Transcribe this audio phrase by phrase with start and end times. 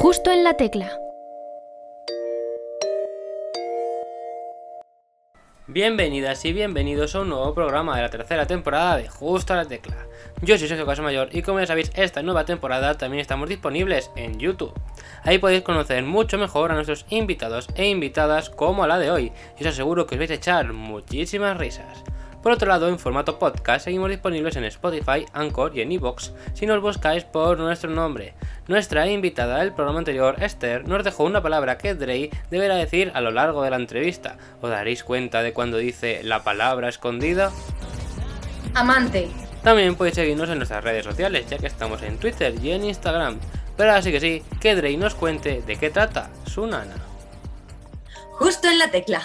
[0.00, 0.98] Justo en la tecla.
[5.66, 9.66] Bienvenidas y bienvenidos a un nuevo programa de la tercera temporada de Justo a la
[9.66, 10.06] Tecla.
[10.40, 14.38] Yo soy Sergio Casamayor y como ya sabéis, esta nueva temporada también estamos disponibles en
[14.40, 14.72] YouTube.
[15.22, 19.32] Ahí podéis conocer mucho mejor a nuestros invitados e invitadas como a la de hoy,
[19.58, 22.02] y os aseguro que os vais a echar muchísimas risas.
[22.42, 26.64] Por otro lado, en formato podcast seguimos disponibles en Spotify, Anchor y en Evox si
[26.64, 28.34] nos buscáis por nuestro nombre.
[28.66, 33.20] Nuestra invitada del programa anterior, Esther, nos dejó una palabra que Drey deberá decir a
[33.20, 34.38] lo largo de la entrevista.
[34.62, 37.50] ¿Os daréis cuenta de cuando dice la palabra escondida?
[38.74, 39.28] Amante.
[39.62, 43.38] También podéis seguirnos en nuestras redes sociales, ya que estamos en Twitter y en Instagram.
[43.76, 46.96] Pero así que sí, que Drey nos cuente de qué trata su nana.
[48.32, 49.22] Justo en la tecla.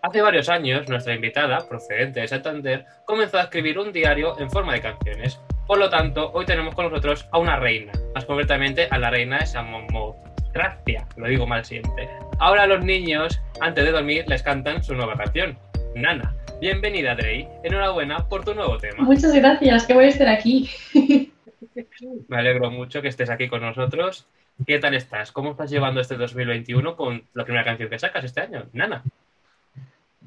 [0.00, 4.72] Hace varios años, nuestra invitada, procedente de Santander, comenzó a escribir un diario en forma
[4.74, 5.40] de canciones.
[5.66, 9.40] Por lo tanto, hoy tenemos con nosotros a una reina, más concretamente a la reina
[9.40, 10.22] de San Momo.
[10.54, 12.08] Gracias, lo digo mal siempre.
[12.38, 15.58] Ahora los niños, antes de dormir, les cantan su nueva canción,
[15.96, 16.32] Nana.
[16.60, 17.48] Bienvenida, Drey.
[17.64, 19.02] Enhorabuena por tu nuevo tema.
[19.02, 20.70] Muchas gracias, que voy a estar aquí.
[22.28, 24.28] Me alegro mucho que estés aquí con nosotros.
[24.64, 25.32] ¿Qué tal estás?
[25.32, 29.02] ¿Cómo estás llevando este 2021 con la primera canción que sacas este año, Nana?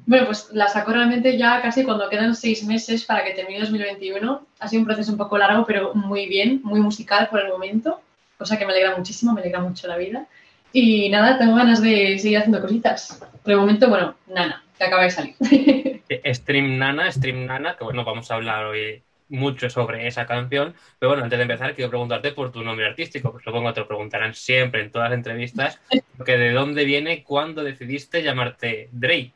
[0.04, 4.46] Bueno, pues la saco realmente ya casi cuando quedan seis meses para que termine 2021.
[4.58, 8.00] Ha sido un proceso un poco largo, pero muy bien, muy musical por el momento,
[8.36, 10.26] cosa que me alegra muchísimo, me alegra mucho la vida.
[10.72, 13.20] Y nada, tengo ganas de seguir haciendo cositas.
[13.42, 15.34] Por el momento, bueno, Nana, que acaba de salir.
[16.34, 20.74] Stream Nana, Stream Nana, que bueno, vamos a hablar hoy mucho sobre esa canción.
[20.98, 23.80] Pero bueno, antes de empezar, quiero preguntarte por tu nombre artístico, pues supongo que te
[23.80, 25.80] lo preguntarán siempre en todas las entrevistas,
[26.16, 29.32] porque de dónde viene, cuándo decidiste llamarte Drake.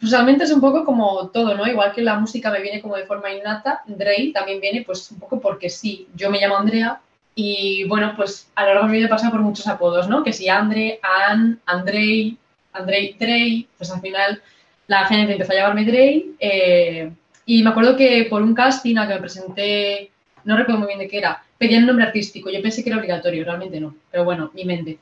[0.00, 1.66] Pues realmente es un poco como todo, ¿no?
[1.66, 5.18] Igual que la música me viene como de forma innata, Drey también viene pues un
[5.18, 6.08] poco porque sí.
[6.14, 7.00] Yo me llamo Andrea
[7.34, 10.24] y bueno, pues a lo largo de mi vida he pasado por muchos apodos, ¿no?
[10.24, 12.38] Que si Andre, Ann, Andrei,
[12.72, 14.42] Andrei, Drey, pues al final
[14.86, 16.34] la gente empezó a llamarme Drey.
[16.40, 17.12] Eh,
[17.44, 20.10] y me acuerdo que por un casting a que me presenté,
[20.44, 22.48] no recuerdo muy bien de qué era, pedían un nombre artístico.
[22.48, 23.94] Yo pensé que era obligatorio, realmente no.
[24.10, 24.98] Pero bueno, mi mente.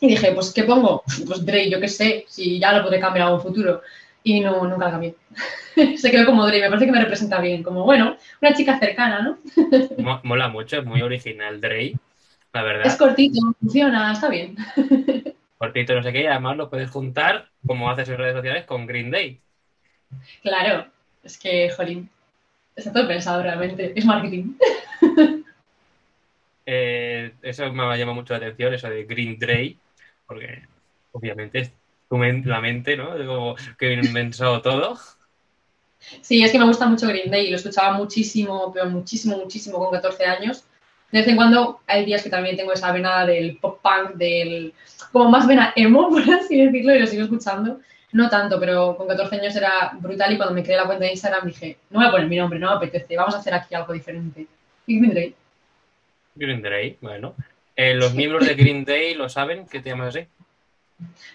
[0.00, 1.02] Y dije, pues ¿qué pongo?
[1.26, 3.80] Pues Drey, yo qué sé, si ya lo podré cambiar a un futuro
[4.24, 5.14] y no, nunca la cambié.
[5.96, 9.20] Se quedó como Drey, me parece que me representa bien, como bueno, una chica cercana,
[9.22, 9.38] ¿no?
[10.24, 11.94] Mola mucho, es muy original Drey,
[12.52, 12.86] la verdad.
[12.86, 14.56] Es cortito, funciona, está bien.
[15.58, 18.86] Cortito, no sé qué, y además lo puedes juntar, como haces en redes sociales, con
[18.86, 19.40] Green Day.
[20.42, 20.86] Claro,
[21.22, 22.10] es que, jolín,
[22.74, 24.54] está todo pensado realmente, es marketing.
[26.66, 29.78] Eh, eso me ha llamado mucho la atención, eso de Green Day,
[30.26, 30.62] porque
[31.12, 31.72] obviamente
[32.22, 33.16] es la mente, ¿no?
[33.26, 34.98] Como que inventó todo.
[36.20, 39.78] Sí, es que me gusta mucho Green Day y lo escuchaba muchísimo, pero muchísimo, muchísimo
[39.78, 40.64] con 14 años.
[41.10, 44.74] De vez en cuando hay días que también tengo esa vena del pop punk, del
[45.12, 47.80] como más vena emo, por así decirlo, y lo sigo escuchando.
[48.12, 51.10] No tanto, pero con 14 años era brutal y cuando me creé la cuenta de
[51.10, 53.74] Instagram dije, no voy a poner mi nombre, no me apetece, vamos a hacer aquí
[53.74, 54.46] algo diferente.
[54.86, 55.34] Y Green Day.
[56.36, 57.34] Green Day, bueno.
[57.74, 60.26] Eh, ¿Los miembros de Green Day lo saben que te llamas así?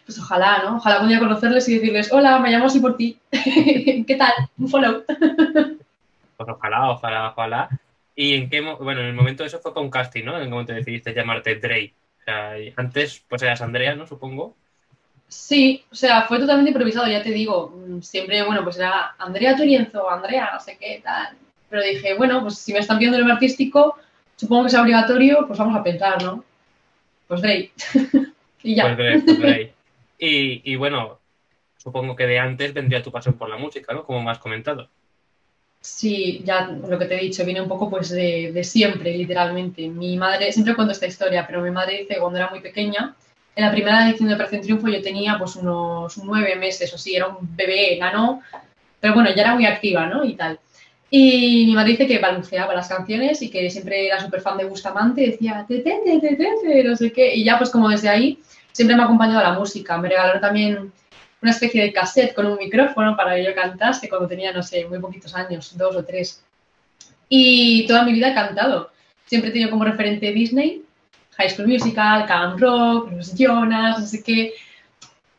[0.06, 0.78] Pues ojalá, ¿no?
[0.78, 3.20] Ojalá día conocerles y decirles, hola, me llamo así por ti.
[3.32, 4.34] ¿Qué tal?
[4.58, 5.04] Un follow.
[5.06, 7.70] Pues ojalá, ojalá, ojalá.
[8.16, 10.36] ¿Y en qué bueno, en el momento de eso fue con casting, ¿no?
[10.36, 11.94] En el momento decidiste llamarte Drake.
[12.22, 14.08] O sea, antes, pues eras Andrea, ¿no?
[14.08, 14.56] Supongo.
[15.28, 17.78] Sí, o sea, fue totalmente improvisado, ya te digo.
[18.02, 21.38] Siempre, bueno, pues era Andrea Turienzo, Andrea, no sé qué, tal.
[21.70, 23.96] Pero dije, bueno, pues si me están pidiendo el nombre artístico,
[24.36, 26.44] supongo que sea obligatorio, pues vamos a pensar, ¿no?
[27.28, 27.72] Pues Drake.
[28.64, 28.96] Y ya.
[28.96, 29.70] Pues pues
[30.20, 31.20] y, bueno,
[31.78, 34.04] supongo que de antes vendría tu pasión por la música, ¿no?
[34.04, 34.90] Como me has comentado.
[35.82, 39.88] Sí, ya lo que te he dicho, viene un poco pues de, siempre, literalmente.
[39.88, 43.16] Mi madre, siempre cuento esta historia, pero mi madre dice que cuando era muy pequeña,
[43.56, 47.16] en la primera edición de Operación Triunfo yo tenía pues unos nueve meses o sí,
[47.16, 48.42] era un bebé enano,
[49.00, 50.26] pero bueno, ya era muy activa, ¿no?
[50.26, 50.60] Y tal.
[51.12, 54.66] Y mi madre dice que balanceaba las canciones y que siempre era súper fan de
[54.66, 57.36] Bustamante, decía, detente, detente, no sé qué.
[57.36, 58.40] Y ya pues como desde ahí
[58.72, 59.98] siempre me ha acompañado la música.
[59.98, 60.92] Me regalaron también
[61.42, 64.86] una especie de cassette con un micrófono para que yo cantase cuando tenía, no sé,
[64.86, 66.44] muy poquitos años, dos o tres.
[67.28, 68.92] Y toda mi vida he cantado.
[69.26, 70.84] Siempre he tenido como referente Disney,
[71.38, 74.54] High School Musical, Camp Rock, Los Jonas, sé qué.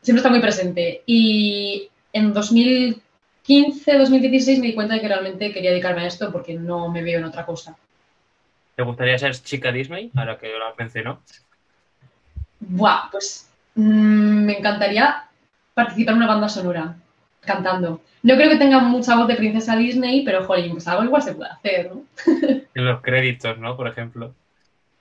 [0.01, 1.03] Siempre está muy presente.
[1.05, 2.33] Y en
[3.51, 7.03] 2015, 2016 me di cuenta de que realmente quería dedicarme a esto porque no me
[7.03, 7.75] veo en otra cosa.
[8.75, 11.21] ¿Te gustaría ser chica Disney, ahora que lo mencionó?
[12.59, 15.25] Buah, pues mm, me encantaría
[15.73, 16.95] participar en una banda sonora
[17.41, 18.01] cantando.
[18.23, 21.33] No creo que tenga mucha voz de princesa Disney, pero jolín, pues algo igual se
[21.33, 22.03] puede hacer, ¿no?
[22.73, 23.75] en los créditos, ¿no?
[23.75, 24.33] Por ejemplo.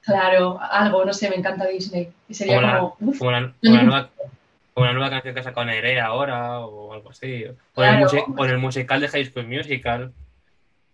[0.00, 2.08] Claro, algo, no sé, me encanta Disney.
[2.28, 4.10] Y sería Como la- como, uf, Como la, como la nueva,
[4.80, 7.44] como la nueva canción que ha sacado Nerea ahora o algo así.
[7.44, 7.98] O, Claro.
[7.98, 10.12] el, musi- o el musical de High School Musical.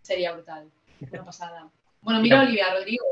[0.02, 0.68] sería brutal.
[1.12, 1.68] Una pasada.
[2.00, 3.04] Bueno, mira a Olivia Rodrigo.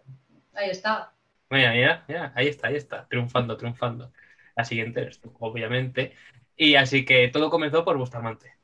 [0.54, 1.12] Ahí está.
[1.50, 4.12] Mira, mira, mira, ahí está, ahí está, triunfando, triunfando.
[4.56, 6.14] La siguiente eres tú, obviamente.
[6.56, 8.54] Y así que todo comenzó por Bustamante.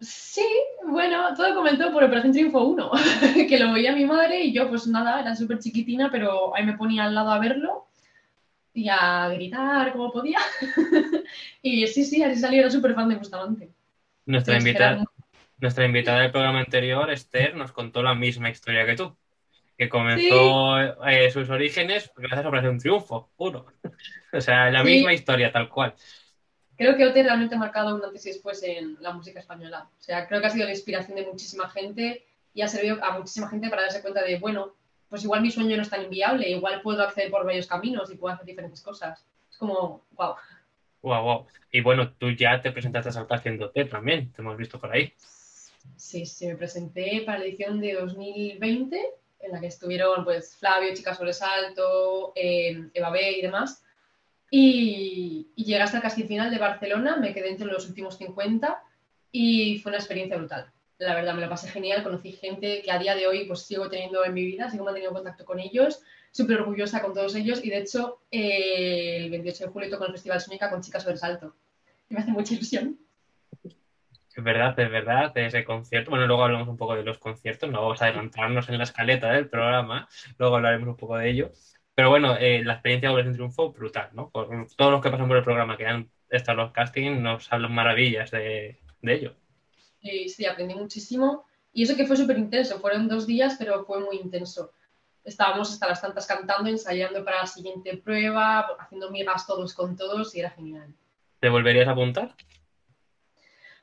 [0.00, 0.46] Sí,
[0.86, 2.90] bueno, todo comenzó por Operación Triunfo 1,
[3.48, 6.76] que lo veía mi madre y yo, pues nada, era súper chiquitina, pero ahí me
[6.76, 7.86] ponía al lado a verlo
[8.74, 10.40] y a gritar como podía.
[11.62, 13.70] y sí, sí, así salí, era súper fan de Bustamante.
[14.26, 15.04] Nuestra invitada,
[15.58, 19.16] nuestra invitada del programa anterior, Esther, nos contó la misma historia que tú.
[19.78, 23.66] Que comenzó eh, sus orígenes gracias a Operación Triunfo, uno.
[24.32, 24.90] O sea, la Sí.
[24.90, 25.94] misma historia, tal cual.
[26.76, 29.88] Creo que OT realmente ha marcado un antes y después en la música española.
[29.96, 33.16] O sea, creo que ha sido la inspiración de muchísima gente y ha servido a
[33.16, 34.74] muchísima gente para darse cuenta de, bueno,
[35.14, 38.16] pues igual mi sueño no es tan inviable, igual puedo acceder por varios caminos y
[38.16, 39.24] puedo hacer diferentes cosas.
[39.48, 40.34] Es como, wow.
[41.02, 41.46] Wow, wow.
[41.70, 44.90] Y bueno, tú ya te presentaste al casting de OT también, te hemos visto por
[44.90, 45.12] ahí.
[45.94, 49.00] Sí, sí, me presenté para la edición de 2020,
[49.38, 53.84] en la que estuvieron pues Flavio, Chica Sobresalto, eh, Eva B y demás.
[54.50, 58.82] Y, y llegué hasta el casting final de Barcelona, me quedé entre los últimos 50
[59.30, 60.72] y fue una experiencia brutal.
[60.98, 63.88] La verdad, me lo pasé genial, conocí gente que a día de hoy pues sigo
[63.88, 67.70] teniendo en mi vida, sigo manteniendo contacto con ellos, súper orgullosa con todos ellos y
[67.70, 71.56] de hecho eh, el 28 de julio toco en el Festival Sónica con Chica Sobresalto.
[72.08, 72.98] Y me hace mucha ilusión.
[73.64, 76.10] Es verdad, es verdad, ese concierto.
[76.10, 79.30] Bueno, luego hablamos un poco de los conciertos, no vamos a adelantarnos en la escaleta
[79.30, 80.08] del programa,
[80.38, 81.52] luego hablaremos un poco de ello.
[81.94, 84.30] Pero bueno, eh, la experiencia de Operación Triunfo, brutal, ¿no?
[84.32, 87.72] Todos los que pasan por el programa, que han estado en los castings, nos hablan
[87.72, 89.34] maravillas de, de ello.
[90.04, 91.44] Y sí, aprendí muchísimo.
[91.72, 94.70] Y eso que fue súper intenso, fueron dos días, pero fue muy intenso.
[95.24, 100.34] Estábamos hasta las tantas cantando, ensayando para la siguiente prueba, haciendo migas todos con todos
[100.34, 100.94] y era genial.
[101.40, 102.36] ¿Te volverías a apuntar?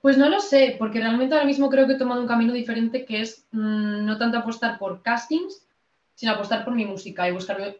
[0.01, 3.03] Pues no lo sé, porque realmente ahora mismo creo que he tomado un camino diferente
[3.03, 5.67] que es mm, no tanto apostar por castings,
[6.13, 7.77] sino apostar por mi música y buscar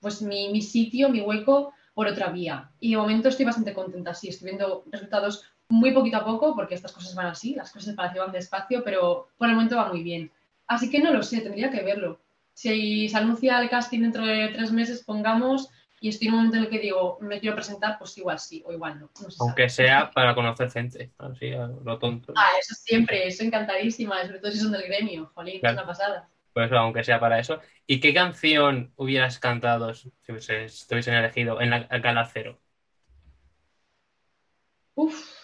[0.00, 2.70] pues, mi, mi sitio, mi hueco por otra vía.
[2.80, 6.74] Y de momento estoy bastante contenta, sí, estoy viendo resultados muy poquito a poco, porque
[6.74, 9.88] estas cosas van así, las cosas parece que van despacio, pero por el momento va
[9.88, 10.30] muy bien.
[10.66, 12.20] Así que no lo sé, tendría que verlo.
[12.52, 15.68] Si se anuncia el casting dentro de tres meses, pongamos,
[16.00, 18.62] y estoy en un momento en el que digo, me quiero presentar, pues igual sí,
[18.66, 19.10] o igual no.
[19.20, 19.48] no se sabe.
[19.48, 22.32] Aunque sea para conocer gente, así a lo tonto.
[22.36, 25.74] Ah, eso siempre, eso encantadísima, sobre todo si son del gremio, jolín, Claro.
[25.74, 26.28] es una pasada.
[26.52, 27.60] Pues aunque sea para eso.
[27.86, 32.58] ¿Y qué canción hubieras cantado si te hubiesen elegido en la gala cero?
[34.94, 35.35] Uf,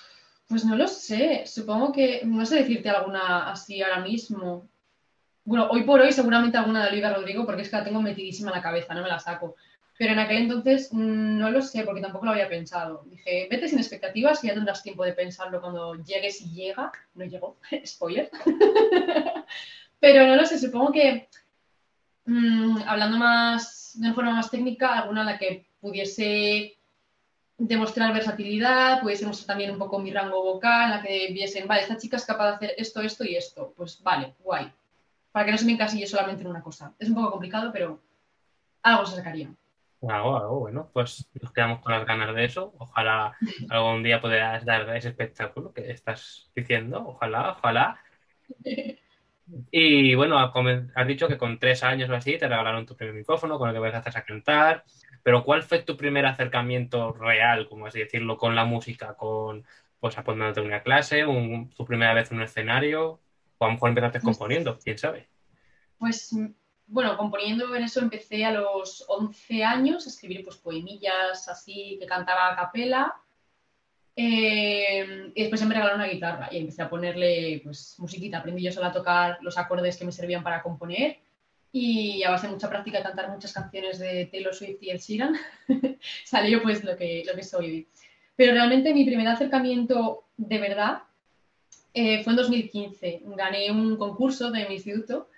[0.52, 4.68] pues no lo sé, supongo que, no sé decirte alguna así ahora mismo.
[5.44, 8.50] Bueno, hoy por hoy seguramente alguna de Olivia Rodrigo, porque es que la tengo metidísima
[8.50, 9.56] en la cabeza, no me la saco.
[9.96, 13.02] Pero en aquel entonces mm, no lo sé, porque tampoco lo había pensado.
[13.06, 16.92] Dije, vete sin expectativas y ya tendrás tiempo de pensarlo cuando llegues y llega.
[17.14, 17.56] No llegó,
[17.86, 18.30] spoiler.
[20.00, 21.30] Pero no lo sé, supongo que
[22.26, 26.76] mm, hablando más de una forma más técnica, alguna en la que pudiese
[27.66, 31.82] demostrar versatilidad, pudiese mostrar también un poco mi rango vocal, en la que viesen, vale,
[31.82, 33.72] esta chica es capaz de hacer esto, esto y esto.
[33.76, 34.72] Pues vale, guay.
[35.30, 36.92] Para que no se me encasille solamente en una cosa.
[36.98, 38.00] Es un poco complicado, pero
[38.82, 39.48] algo se sacaría.
[40.02, 42.74] Algo, algo, bueno, pues nos quedamos con las ganas de eso.
[42.78, 43.36] Ojalá
[43.70, 47.04] algún día puedas dar ese espectáculo que estás diciendo.
[47.06, 47.98] Ojalá, ojalá.
[49.70, 53.58] Y bueno, has dicho que con tres años o así te regalaron tu primer micrófono
[53.58, 54.84] con el que empezaste a cantar.
[55.22, 59.14] Pero ¿cuál fue tu primer acercamiento real, como así decirlo, con la música?
[59.16, 59.64] Con,
[60.00, 63.20] pues apuntándote a una clase, un- tu primera vez en un escenario,
[63.58, 65.28] o a lo mejor empezaste componiendo, quién sabe.
[65.98, 66.46] Pues mm,
[66.88, 72.06] bueno, componiendo en eso empecé a los 11 años a escribir pues poemillas así que
[72.06, 73.14] cantaba a capela.
[74.14, 78.38] Eh, y después me regalaron una guitarra y empecé a ponerle pues musiquita.
[78.38, 81.18] Aprendí yo sola a tocar los acordes que me servían para componer
[81.72, 85.34] y a base de mucha práctica cantar muchas canciones de Taylor Swift y Ed Sheeran
[86.24, 87.88] salió pues lo que, lo que soy.
[88.36, 91.02] Pero realmente mi primer acercamiento de verdad
[91.94, 93.22] eh, fue en 2015.
[93.24, 95.28] Gané un concurso de mi instituto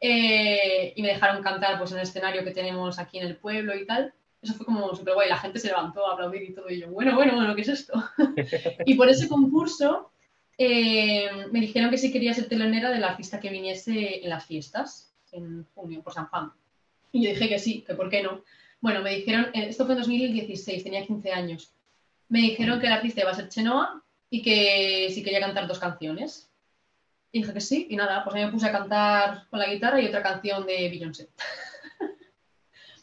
[0.00, 3.76] eh, y me dejaron cantar pues, en el escenario que tenemos aquí en el pueblo
[3.76, 4.12] y tal.
[4.42, 5.28] Eso fue como súper guay.
[5.28, 6.68] La gente se levantó a aplaudir y todo.
[6.68, 7.94] Y yo, bueno, bueno, bueno, ¿qué es esto?
[8.86, 10.10] y por ese concurso
[10.58, 15.15] eh, me dijeron que si quería ser telonera del artista que viniese en las fiestas,
[15.36, 16.52] en junio, por San Juan.
[17.12, 18.42] Y yo dije que sí, que por qué no.
[18.80, 21.72] Bueno, me dijeron, eh, esto fue en 2016, tenía 15 años.
[22.28, 25.78] Me dijeron que el artista iba a ser Chenoa y que si quería cantar dos
[25.78, 26.50] canciones.
[27.32, 30.06] Y dije que sí, y nada, pues me puse a cantar con la guitarra y
[30.06, 31.30] otra canción de Beyoncé.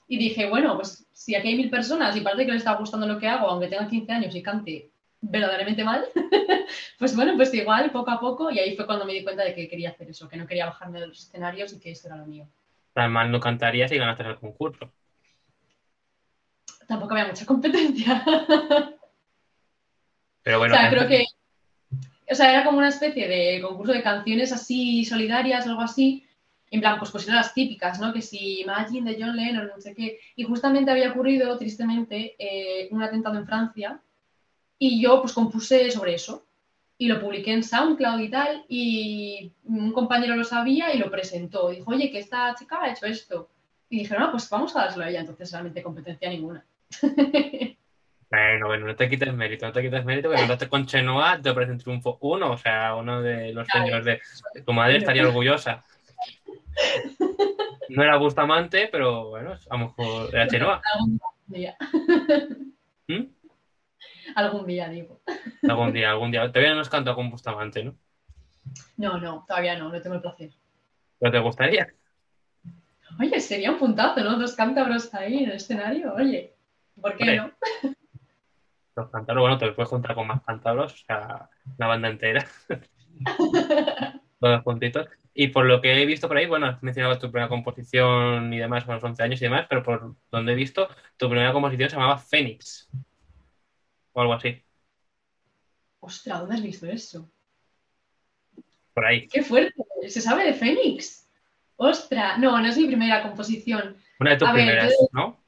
[0.05, 3.07] Y dije, bueno, pues si aquí hay mil personas y parece que le está gustando
[3.07, 4.91] lo que hago, aunque tenga 15 años y cante
[5.23, 6.05] verdaderamente mal,
[6.99, 9.55] pues bueno, pues igual, poco a poco, y ahí fue cuando me di cuenta de
[9.55, 12.17] que quería hacer eso, que no quería bajarme de los escenarios y que esto era
[12.17, 12.47] lo mío.
[12.95, 14.91] Mal no cantarías y ganaste el concurso.
[16.87, 18.23] Tampoco había mucha competencia.
[20.43, 21.25] Pero bueno, o sea, creo que.
[22.29, 26.27] O sea, era como una especie de concurso de canciones así solidarias, algo así.
[26.69, 28.13] En plan, pues pusieron las típicas, ¿no?
[28.13, 30.19] Que si Imagine de John Lennon, no sé qué.
[30.35, 34.01] Y justamente había ocurrido, tristemente, eh, un atentado en Francia.
[34.79, 36.45] Y yo, pues, compuse sobre eso.
[36.97, 38.65] Y lo publiqué en SoundCloud y tal.
[38.67, 41.69] Y un compañero lo sabía y lo presentó.
[41.69, 43.49] Dijo, oye, que esta chica ha hecho esto.
[43.89, 45.21] Y dijeron, no, pues vamos a dárselo a ella.
[45.21, 46.65] Entonces, realmente competencia ninguna.
[48.33, 51.53] Bueno, bueno, no te quites mérito, no te quites mérito, que contaste con Chenoa te
[51.53, 54.21] parece un triunfo uno, o sea, uno de los sueños de,
[54.65, 55.83] tu madre estaría orgullosa.
[57.89, 60.81] No era Bustamante, pero bueno, a lo mejor era Chenoa.
[63.07, 63.23] ¿Mm?
[64.35, 65.21] Algún día, digo.
[65.67, 66.51] Algún día, algún día.
[66.51, 67.95] Todavía no has cantado con Bustamante, ¿no?
[68.97, 70.51] No, no, todavía no, no tengo el placer.
[71.19, 71.93] ¿Pero te gustaría?
[73.19, 74.37] Oye, sería un puntazo, ¿no?
[74.37, 76.53] Dos cántabros ahí en el escenario, oye.
[76.99, 77.51] ¿Por qué no?
[78.95, 82.45] Los cántabros, bueno, te puedes juntar con más cántabros, o sea, la banda entera.
[84.39, 85.07] Todos juntitos.
[85.33, 88.59] Y por lo que he visto por ahí, bueno, has mencionado tu primera composición y
[88.59, 90.87] demás con los 11 años y demás, pero por donde he visto,
[91.17, 92.87] tu primera composición se llamaba Fénix.
[94.13, 94.61] O algo así,
[95.99, 97.29] Ostras, ¿dónde has visto eso?
[98.93, 99.27] por ahí.
[99.27, 99.83] ¡Qué fuerte!
[100.07, 101.27] ¿Se sabe de Fénix?
[101.77, 102.37] ¡Ostras!
[102.37, 103.97] No, no es mi primera composición.
[104.19, 105.39] Una de tus A ver, primeras, yo- ¿no?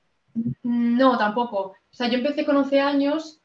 [0.63, 1.57] No, tampoco.
[1.60, 3.39] O sea, yo empecé con 11 años,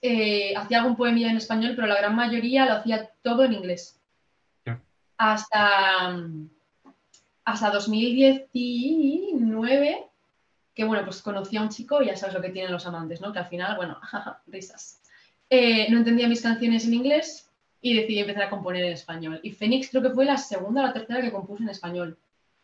[0.00, 3.94] eh, hacía algún poemilla en español, pero la gran mayoría lo hacía todo en inglés.
[5.18, 6.50] Hasta, mm,
[7.46, 10.06] hasta 2019,
[10.76, 13.22] que bueno, pues conocí a un chico y ya sabes lo que tienen los amantes,
[13.22, 13.32] ¿no?
[13.32, 13.98] Que al final, bueno,
[14.46, 15.00] risas.
[15.48, 19.40] Eh, no entendía mis canciones en inglés y decidí empezar a componer en español.
[19.42, 22.18] Y Fénix creo que fue la segunda o la tercera que compuse en español.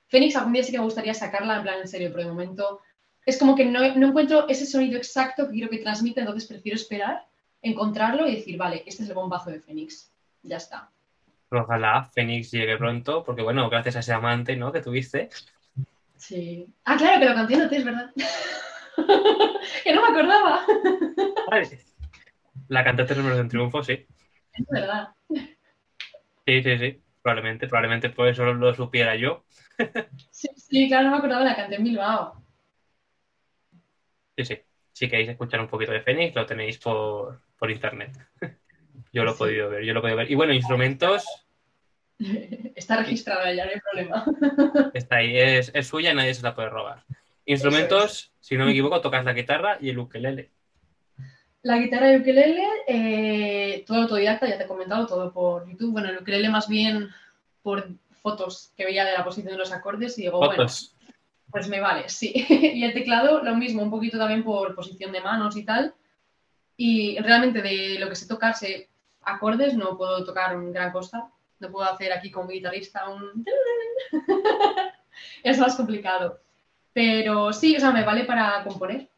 [0.09, 2.83] Fénix algún día sí que me gustaría sacarla en plan en serio, pero de momento
[3.25, 6.77] es como que no, no encuentro ese sonido exacto que quiero que transmita, entonces prefiero
[6.77, 7.25] esperar,
[7.63, 10.13] encontrarlo y decir, vale, este es el bombazo de Fénix.
[10.43, 10.91] Ya está.
[11.51, 14.71] Ojalá Fénix llegue pronto, porque bueno, gracias a ese amante, ¿no?
[14.71, 15.31] Que tuviste.
[16.23, 16.73] Sí.
[16.85, 18.11] Ah, claro, que lo canté en OT, es verdad.
[19.85, 20.65] que no me acordaba.
[22.69, 24.07] La cantaste número de un triunfo, sí.
[24.53, 25.09] Es verdad.
[26.47, 27.03] Sí, sí, sí.
[27.21, 29.45] Probablemente, probablemente por eso lo supiera yo.
[30.31, 32.41] Sí, sí, claro, no me acordaba, la canté en Bilbao.
[34.37, 34.59] Sí, sí.
[34.93, 38.13] Si queréis escuchar un poquito de Fénix, lo tenéis por, por internet.
[39.13, 39.39] Yo lo he Sí.
[39.41, 40.31] podido ver, yo lo he podido ver.
[40.31, 41.25] Y bueno, instrumentos,
[42.75, 44.25] Está registrada ya, no hay problema.
[44.95, 47.05] está ahí, es, es suya y nadie se la puede robar.
[47.45, 50.51] Instrumentos, si no me equivoco, tocas la guitarra y el ukelele.
[51.63, 55.93] La guitarra ukelele, eh, todo autodidacta, ya te he comentado, todo por YouTube.
[55.93, 57.09] Bueno, el ukelele más bien
[57.63, 57.89] por
[58.21, 60.67] fotos que veía de la posición de los acordes y digo, bueno,
[61.51, 62.33] pues me vale, sí.
[62.49, 65.95] y el teclado, lo mismo, un poquito también por posición de manos y tal.
[66.77, 68.89] Y realmente de lo que sé tocar, sé
[69.23, 71.31] acordes, no puedo tocar gran cosa.
[71.63, 73.45] No puedo hacer aquí como guitarrista un...
[75.43, 76.41] es más complicado.
[76.93, 79.09] Pero sí, o sea, me vale para componer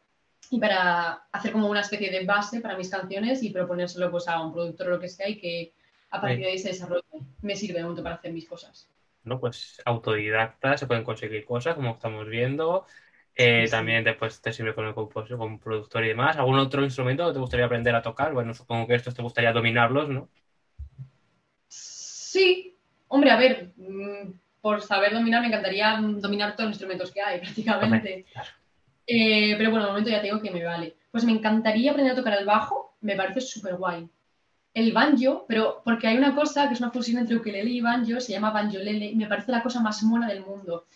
[0.49, 4.41] y para hacer como una especie de base para mis canciones y proponérselo pues a
[4.41, 5.73] un productor o lo que sea y que
[6.11, 7.03] a partir de ahí se desarrolle.
[7.41, 8.89] Me sirve momento para hacer mis cosas.
[9.23, 9.39] ¿no?
[9.39, 12.85] Pues autodidacta, se pueden conseguir cosas, como estamos viendo.
[13.35, 13.71] Eh, Sí, sí.
[13.71, 16.37] También después te sirve con el compositor, como productor y demás.
[16.37, 18.33] ¿Algún otro instrumento que te gustaría aprender a tocar?
[18.33, 20.29] Bueno, supongo que estos te gustaría dominarlos, ¿no?
[22.35, 22.77] Sí,
[23.07, 27.39] hombre, a ver, mm, por saber dominar me encantaría dominar todos los instrumentos que hay
[27.45, 28.25] prácticamente.
[28.29, 28.49] claro.
[29.07, 30.97] Eh, pero bueno, de momento ya tengo que me vale.
[31.11, 34.09] Pues me encantaría aprender a tocar el bajo, me parece súper guay.
[34.73, 38.19] El banjo, pero porque hay una cosa que es una fusión entre ukelele y banjo,
[38.19, 40.87] se llama banjolele, y me parece la cosa más mona del mundo.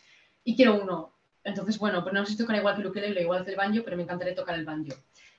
[0.44, 1.14] Y quiero uno.
[1.46, 3.82] Entonces, bueno, pues no sé si tocar igual que el ukelele, igual que el banjo,
[3.86, 4.94] pero me encantaría tocar el banjo.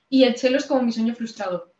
[0.09, 1.70] Y el cello es como mi sueño frustrado.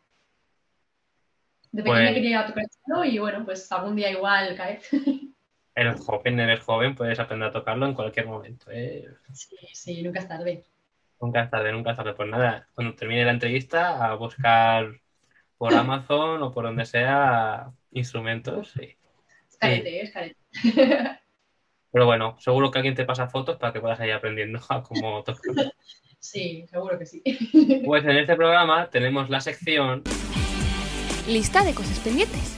[1.72, 2.54] De pequeña Pues- quería
[2.86, 4.80] cello y bueno, pues algún día igual cae.
[5.74, 8.66] Eres joven, eres joven, puedes aprender a tocarlo en cualquier momento.
[8.72, 9.08] ¿eh?
[9.32, 10.66] Sí, sí, nunca es tarde.
[11.22, 12.13] Nunca es tarde, nunca es tarde.
[12.13, 15.00] Pues nada, cuando termine la entrevista, a buscar
[15.58, 18.72] por Amazon o por donde sea instrumentos.
[18.72, 18.98] sí.
[19.50, 20.36] Es carete, es carete.
[21.94, 25.24] Pero bueno, seguro que alguien te pasa fotos para que puedas ir aprendiendo a cómo
[25.24, 25.42] tocar.
[26.24, 27.24] Sí, seguro que sí.
[27.84, 30.04] Pues en este programa tenemos la sección
[31.28, 32.58] Lista de cosas pendientes.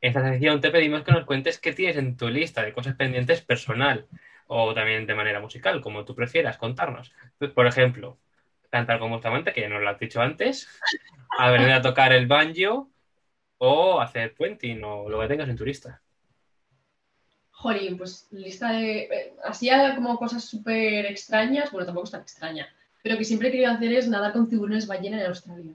[0.00, 3.40] Esta sección te pedimos que nos cuentes qué tienes en tu lista de cosas pendientes
[3.40, 4.06] personal
[4.46, 7.12] o también de manera musical, como tú prefieras contarnos.
[7.54, 8.18] Por ejemplo,
[8.70, 10.68] cantar con Bustamante, que ya nos lo has dicho antes,
[11.38, 12.88] a venir a tocar el banjo
[13.58, 16.00] o hacer puenting o lo que tengas en tu lista.
[17.50, 18.98] Jolín, pues lista de.
[19.04, 22.68] eh, Así como cosas súper extrañas, bueno, tampoco es tan extraña,
[23.06, 25.72] pero que siempre he querido hacer es nadar con tiburones ballena en Australia.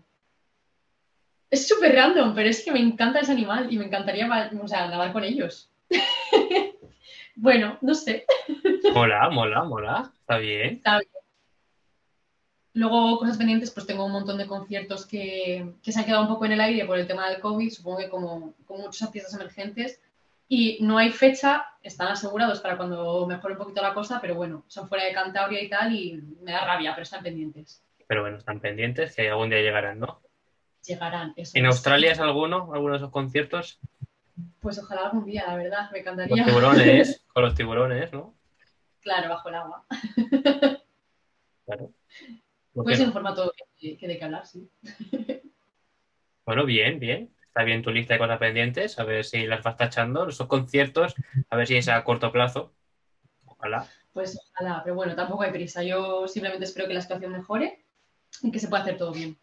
[1.50, 4.28] Es súper random, pero es que me encanta ese animal y me encantaría
[4.62, 5.72] o sea, nadar con ellos.
[7.38, 8.26] bueno, no sé.
[8.94, 10.12] Mola, mola, mola.
[10.20, 10.82] Está bien.
[12.74, 16.28] Luego, cosas pendientes, pues tengo un montón de conciertos que, que se han quedado un
[16.34, 19.34] poco en el aire por el tema del COVID, supongo que como, como muchos artistas
[19.36, 20.02] emergentes.
[20.54, 24.66] Y no hay fecha, están asegurados para cuando mejore un poquito la cosa, pero bueno,
[24.68, 27.82] son fuera de Cantabria y tal, y me da rabia, pero están pendientes.
[28.06, 30.20] Pero bueno, están pendientes que algún día llegarán, ¿no?
[30.86, 31.32] Llegarán.
[31.38, 31.72] Eso ¿En es.
[31.74, 32.74] Australia es alguno?
[32.74, 33.80] ¿Alguno de esos conciertos?
[34.60, 36.44] Pues ojalá algún día, la verdad, me encantaría.
[36.44, 38.36] tiburones, con los tiburones, ¿no?
[39.00, 39.86] Claro, bajo el agua.
[41.66, 41.94] Claro.
[42.74, 43.14] ¿Por Puede qué ser no?
[43.14, 44.70] formato que, que de que hablar, sí.
[46.46, 47.34] Bueno, bien, bien.
[47.52, 51.16] Está bien tu lista de cosas pendientes, a ver si las vas tachando, esos conciertos,
[51.50, 52.74] a ver si es a corto plazo.
[53.44, 53.86] Ojalá.
[54.14, 55.84] Pues ojalá, pero bueno, tampoco hay prisa.
[55.84, 57.84] Yo simplemente espero que la situación mejore
[58.42, 59.38] y que se pueda hacer todo bien.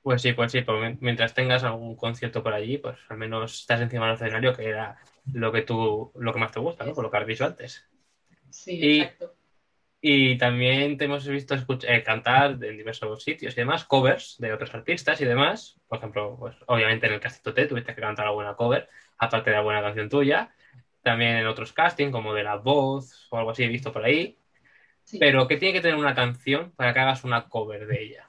[0.00, 3.52] Pues sí, pues sí, pues mien- mientras tengas algún concierto por allí, pues al menos
[3.60, 4.98] estás encima del escenario, que era
[5.30, 6.94] lo que tú, lo que más te gusta, ¿no?
[6.94, 7.86] Por lo que has dicho antes.
[8.48, 9.34] Sí, Y- exacto.
[10.06, 14.74] Y también te hemos visto eh, cantar en diversos sitios y demás, covers de otros
[14.74, 15.80] artistas y demás.
[15.88, 19.56] Por ejemplo, pues obviamente en el Castito T tuviste que cantar alguna cover, aparte de
[19.56, 20.54] alguna canción tuya.
[21.02, 24.36] También en otros castings, como de La Voz o algo así, he visto por ahí.
[25.04, 25.18] Sí.
[25.18, 28.28] Pero ¿qué tiene que tener una canción para que hagas una cover de ella?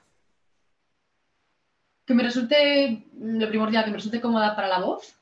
[2.06, 5.20] Que me resulte, mm, lo primordial, que me resulte cómoda para la voz,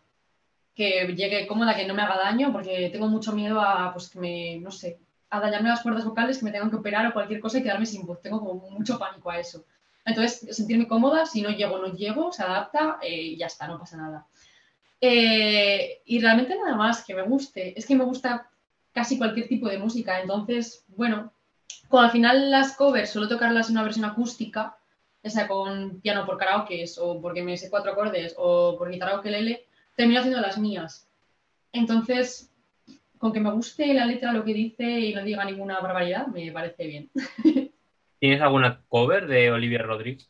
[0.73, 4.20] que llegue cómoda, que no me haga daño, porque tengo mucho miedo a, pues, que
[4.20, 5.00] me, no sé,
[5.37, 7.87] a dañarme las cuerdas vocales, que me tengan que operar o cualquier cosa y quedarme
[7.87, 8.20] sin voz.
[8.20, 9.64] Tengo como mucho pánico a eso.
[10.05, 13.79] Entonces, sentirme cómoda, si no llego, no llego, se adapta eh, y ya está, no
[13.79, 14.27] pasa nada.
[15.01, 17.79] Eh, y realmente nada más que me guste.
[17.79, 18.49] Es que me gusta
[18.92, 20.20] casi cualquier tipo de música.
[20.20, 21.33] Entonces, bueno,
[21.88, 24.77] como al final las covers suelo tocarlas en una versión acústica,
[25.23, 29.16] ya sea con piano por karaoke o porque me sé cuatro acordes o por guitarra
[29.16, 29.66] o ukelele,
[29.97, 31.09] termino haciendo las mías.
[31.73, 32.51] Entonces,
[33.24, 36.52] con que me guste la letra, lo que dice y no diga ninguna barbaridad, me
[36.52, 37.10] parece bien.
[38.20, 40.20] ¿Tienes alguna cover de Olivia Rodrigo?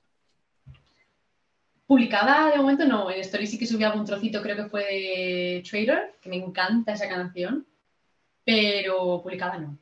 [1.88, 5.62] Publicada de momento no, en Story sí que subí algún trocito, creo que fue de
[5.68, 7.66] Trader, que me encanta esa canción,
[8.44, 9.76] pero publicada no.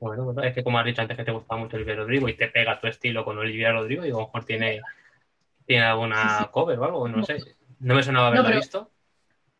[0.00, 2.34] Bueno, bueno, es que como has dicho antes que te gustaba mucho Olivia Rodrigo y
[2.36, 4.80] te pega tu estilo con Olivia Rodrigo y a lo mejor tiene,
[5.64, 7.36] tiene alguna cover o algo, no sé.
[7.78, 8.90] No me sonaba haberla No, pero- visto.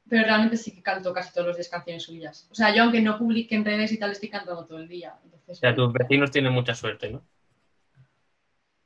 [0.09, 2.49] Pero realmente sí que canto casi todos los días canciones suyas.
[2.51, 5.15] O sea, yo aunque no publique en redes y tal, estoy cantando todo el día.
[5.25, 7.23] Entonces, O sea, tus vecinos tienen mucha suerte, ¿no?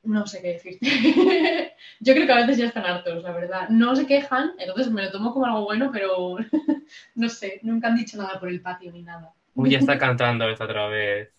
[0.02, 0.86] No sé qué decirte.
[2.00, 3.68] Yo creo que a veces ya están hartos, la verdad.
[3.68, 6.36] No se quejan, entonces me lo tomo como algo bueno, pero
[7.14, 9.32] no sé, nunca han dicho nada por el patio ni nada.
[9.54, 11.30] Uy, ya está cantando esta otra vez.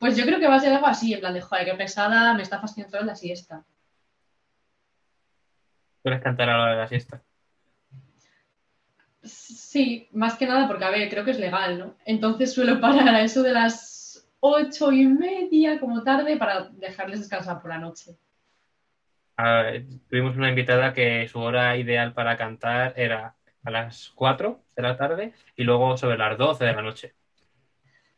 [0.00, 2.32] Pues yo creo que va a ser algo así, en plan de, joder, qué pesada,
[2.32, 3.62] me está fastidiando la siesta.
[6.02, 7.22] ¿Quieres cantar a la hora de la siesta?
[9.26, 11.96] Sí, más que nada porque, a ver, creo que es legal, ¿no?
[12.04, 17.60] Entonces suelo parar a eso de las ocho y media como tarde para dejarles descansar
[17.60, 18.16] por la noche.
[19.36, 19.70] Ah,
[20.08, 23.34] tuvimos una invitada que su hora ideal para cantar era
[23.64, 27.14] a las 4 de la tarde y luego sobre las 12 de la noche.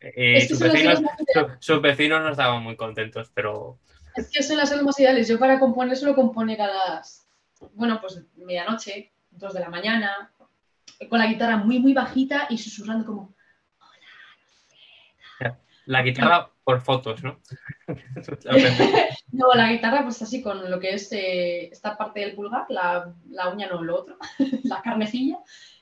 [0.01, 1.01] Eh, sus, vecinos,
[1.33, 3.79] su- sus vecinos no estaban muy contentos, pero
[4.15, 5.27] Es que son las horas más ideales.
[5.29, 7.29] Yo para componer suelo componer a las,
[7.75, 10.31] bueno, pues medianoche, dos de la mañana,
[11.09, 13.35] con la guitarra muy, muy bajita y susurrando como,
[15.89, 17.41] la guitarra por fotos, ¿no?
[19.33, 23.15] no, la guitarra pues así con lo que es eh, esta parte del pulgar, la,
[23.31, 24.19] la uña no, lo otro,
[24.65, 25.39] la carnecilla,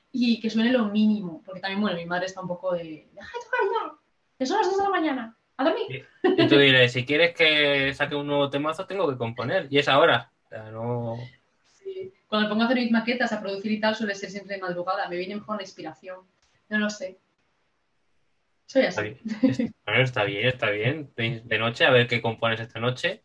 [0.09, 3.27] y que suene lo mínimo, porque también, bueno, mi madre está un poco de, deja
[3.27, 3.97] de tocar ya,
[4.39, 6.07] que son las dos de la mañana, a dormir.
[6.23, 9.67] y tú diré, si quieres que saque un nuevo temazo, tengo que componer.
[9.69, 10.31] Y es ahora.
[10.45, 11.17] O sea, no...
[12.27, 14.61] Cuando me pongo a hacer mis maquetas, a producir y tal, suele ser siempre de
[14.61, 16.19] madrugada, me viene mejor la inspiración,
[16.69, 17.17] no lo sé.
[18.65, 19.17] Soy Está así.
[19.41, 19.73] bien.
[19.85, 21.09] Bueno, está bien, está bien.
[21.15, 23.23] De noche, a ver qué compones esta noche.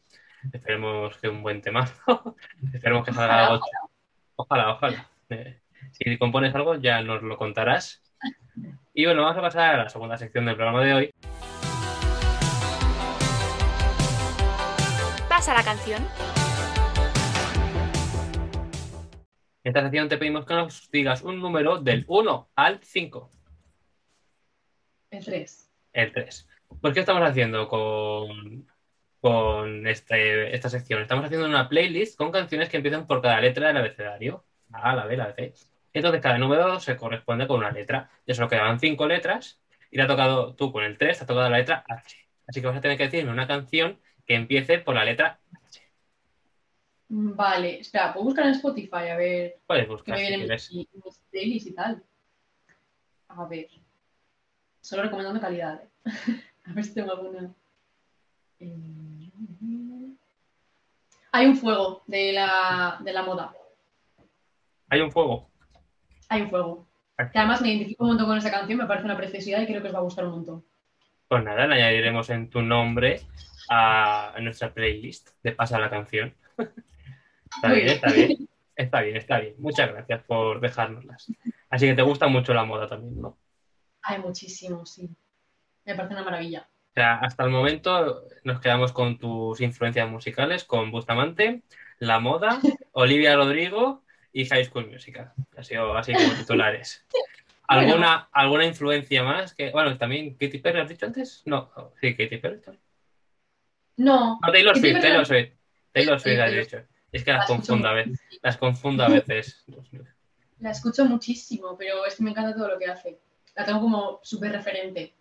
[0.52, 2.36] Esperemos que un buen temazo.
[2.72, 3.64] Esperemos que salga algo.
[4.36, 5.10] Ojalá, ojalá.
[5.30, 5.60] Eh,
[5.90, 8.02] si compones algo, ya nos lo contarás.
[8.94, 11.14] Y bueno, vamos a pasar a la segunda sección del programa de hoy.
[15.28, 16.06] Pasa la canción.
[19.64, 23.30] En esta sección te pedimos que nos digas un número del 1 al 5.
[25.10, 25.70] El 3.
[25.92, 26.48] El 3.
[26.80, 28.66] ¿Por qué estamos haciendo con,
[29.20, 31.00] con este, esta sección?
[31.00, 34.44] Estamos haciendo una playlist con canciones que empiezan por cada letra del abecedario.
[34.72, 35.54] A, la B, la C.
[35.92, 38.10] Entonces cada número se corresponde con una letra.
[38.26, 39.60] De eso quedaban 5 letras
[39.92, 42.16] y ha tocado tú con el 3, te ha tocado la letra H.
[42.48, 45.61] Así que vas a tener que decirme una canción que empiece por la letra H.
[47.14, 50.72] Vale, espera, puedo buscar en Spotify a ver Puedes buscar me si quieres.
[50.72, 52.02] mis, mis playlists y tal.
[53.28, 53.66] A ver.
[54.80, 55.82] Solo recomendando calidad.
[55.82, 55.88] ¿eh?
[56.64, 57.52] a ver si tengo alguna.
[58.60, 59.30] Eh,
[61.32, 63.52] Hay un fuego de la, de la moda.
[64.88, 65.50] Hay un fuego.
[66.30, 66.86] Hay un fuego.
[67.30, 69.82] Que además me identifico un montón con esa canción, me parece una preciosidad y creo
[69.82, 70.64] que os va a gustar un montón.
[71.28, 73.20] Pues nada, le añadiremos en tu nombre
[73.68, 76.34] a, a nuestra playlist de Pasa la canción.
[77.56, 78.48] está bien, está bien.
[78.74, 79.54] Está bien, está bien.
[79.58, 81.30] Muchas gracias por dejárnoslas.
[81.68, 83.36] Así que te gusta mucho la moda también, ¿no?
[84.02, 85.10] Hay muchísimo, sí.
[85.84, 86.68] Me parece una maravilla.
[86.90, 91.62] O sea, hasta el momento nos quedamos con tus influencias musicales, con Bustamante,
[91.98, 92.60] La Moda,
[92.92, 95.32] Olivia Rodrigo y High School Musical.
[95.54, 97.04] Ha sido así como titulares.
[97.68, 99.54] ¿Alguna, ¿Alguna influencia más?
[99.54, 101.42] que Bueno, también Katy Perry, ¿has dicho antes?
[101.44, 102.60] No, sí, Katy Perry.
[102.62, 102.82] también.
[103.98, 105.52] No, No, Taylor Swift, Taylor Swift.
[105.92, 106.91] Taylor Swift, has Taylor dicho.
[107.12, 108.20] Es que las La confundo a veces.
[108.42, 109.64] Las confundo a veces.
[110.60, 113.20] La escucho muchísimo, pero es que me encanta todo lo que hace.
[113.54, 115.14] La tengo como súper referente.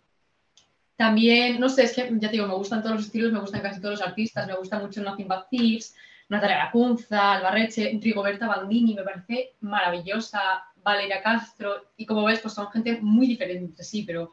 [0.96, 3.60] También, no sé, es que ya te digo, me gustan todos los estilos, me gustan
[3.60, 5.94] casi todos los artistas, me gusta mucho Nothing But Thieves,
[6.28, 10.40] Natalia Lacunza, Albarreche, Rigoberta Bandini, me parece maravillosa,
[10.76, 14.32] Valeria Castro, y como ves, pues son gente muy diferente entre sí, pero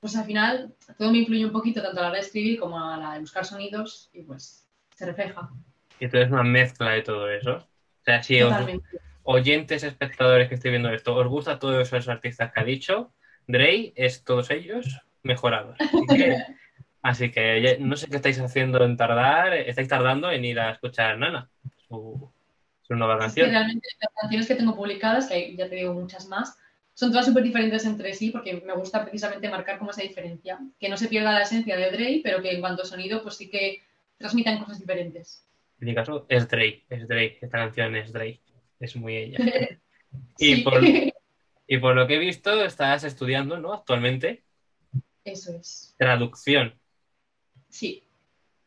[0.00, 2.78] pues al final todo me influye un poquito tanto a la hora de escribir como
[2.78, 5.50] a la de buscar sonidos y pues se refleja
[6.08, 7.56] Tú eres una mezcla de todo eso.
[7.56, 8.54] O sea, si os,
[9.22, 13.12] oyentes, espectadores que estoy viendo esto, ¿os gusta todos esos artistas que ha dicho?
[13.46, 15.76] Dre es todos ellos mejorados.
[15.78, 16.36] Así que,
[17.02, 20.70] así que ya- no sé qué estáis haciendo en tardar, estáis tardando en ir a
[20.72, 21.48] escuchar Nana,
[21.88, 22.30] su,
[22.82, 23.50] su nueva Es que canción.
[23.50, 26.56] realmente las canciones que tengo publicadas, que ya te digo muchas más,
[26.94, 30.58] son todas súper diferentes entre sí porque me gusta precisamente marcar como esa diferencia.
[30.78, 33.36] Que no se pierda la esencia de Dre, pero que en cuanto a sonido, pues
[33.36, 33.82] sí que
[34.18, 35.46] transmitan cosas diferentes.
[35.82, 38.40] En mi caso es Dre, es Dre, esta canción es Dre,
[38.78, 39.38] es muy ella.
[40.38, 40.80] Y Sí, por,
[41.66, 43.72] y por lo que he visto, estás estudiando, ¿no?
[43.72, 44.44] Actualmente,
[45.24, 45.96] eso es.
[45.98, 46.78] traducción
[47.68, 48.04] Sí.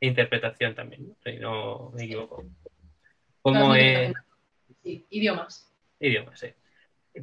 [0.02, 1.16] e interpretación también, ¿no?
[1.24, 2.44] Si no me equivoco.
[3.42, 4.14] ¿Cómo es?
[4.84, 5.72] Sí, idiomas.
[6.02, 6.48] Idiomas, sí.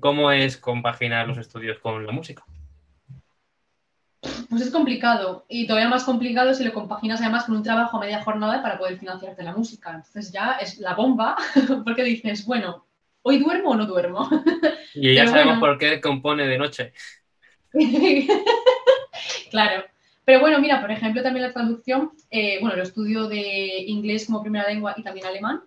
[0.00, 2.46] ¿Cómo es compaginar los estudios con la música?
[4.48, 8.00] Pues es complicado y todavía más complicado si lo compaginas además con un trabajo a
[8.00, 9.90] media jornada para poder financiarte la música.
[9.90, 11.37] Entonces ya es la bomba
[11.85, 12.87] porque dices, bueno,
[13.22, 14.28] ¿hoy duermo o no duermo?
[14.94, 15.61] Y ya Pero sabemos bueno.
[15.61, 16.92] por qué compone de noche.
[19.50, 19.85] claro.
[20.24, 24.42] Pero bueno, mira, por ejemplo, también la traducción, eh, bueno, el estudio de inglés como
[24.42, 25.62] primera lengua y también alemán,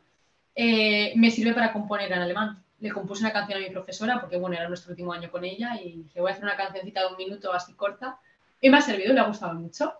[0.55, 2.63] eh, me sirve para componer en alemán.
[2.79, 5.79] Le compuse una canción a mi profesora porque, bueno, era nuestro último año con ella
[5.83, 8.19] y dije, voy a hacer una cancioncita de un minuto así corta.
[8.65, 9.93] Y me ha servido, le ha gustado mucho.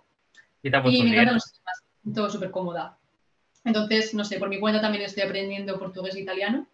[0.64, 1.84] Y te ha Y me encantan los temas,
[2.16, 2.98] todo súper cómoda.
[3.64, 6.66] Entonces, no sé, por mi cuenta también estoy aprendiendo portugués e italiano.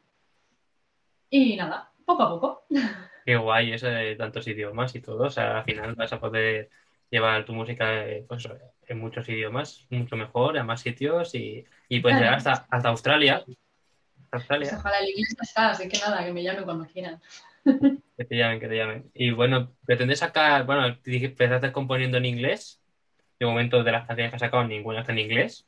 [1.29, 2.63] Y nada, poco a poco.
[3.25, 5.23] Qué guay eso de tantos idiomas y todo.
[5.25, 6.69] O sea, al final vas a poder
[7.09, 8.47] llevar tu música eh, pues,
[8.87, 12.37] en muchos idiomas, mucho mejor, a más sitios y, y puedes Claro.
[12.37, 13.35] llegar hasta, hasta Australia.
[13.35, 13.49] Hasta
[14.29, 14.77] Pues Australia.
[14.79, 17.21] ojalá el inglés está, así que nada, que me llamen cuando quieran.
[17.63, 19.09] Que te llamen, que te llamen.
[19.13, 22.81] Y bueno, pretendes sacar, bueno, empezaste componiendo en inglés.
[23.39, 25.65] De momento de las canciones que has sacado, ninguna está en inglés.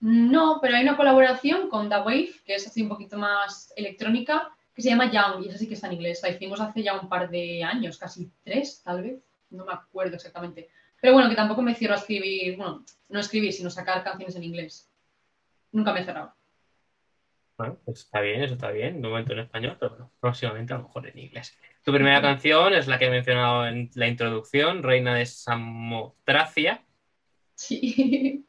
[0.00, 4.50] No, pero hay una colaboración con The Wave, que es así un poquito más electrónica,
[4.74, 6.20] que se llama Young, y esa sí que está en inglés.
[6.22, 9.22] La hicimos hace ya un par de años, casi tres, tal vez.
[9.50, 10.70] No me acuerdo exactamente.
[11.02, 14.44] Pero bueno, que tampoco me cierro a escribir, bueno, no escribir, sino sacar canciones en
[14.44, 14.90] inglés.
[15.72, 16.34] Nunca me he cerrado.
[17.60, 19.02] Bueno, pues está bien, eso está bien.
[19.02, 21.58] De momento en español, pero bueno, próximamente a lo mejor en inglés.
[21.84, 26.86] Tu primera canción es la que he mencionado en la introducción, Reina de Samotracia.
[27.54, 28.46] Sí.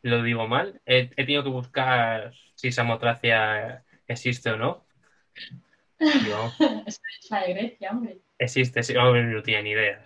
[0.00, 0.80] Lo digo mal.
[0.86, 4.86] He, he tenido que buscar si Samotracia existe o no.
[5.98, 6.54] Y vamos,
[6.86, 8.22] es la de Grecia, hombre.
[8.38, 10.02] existe, sí, no, no tenía ni idea.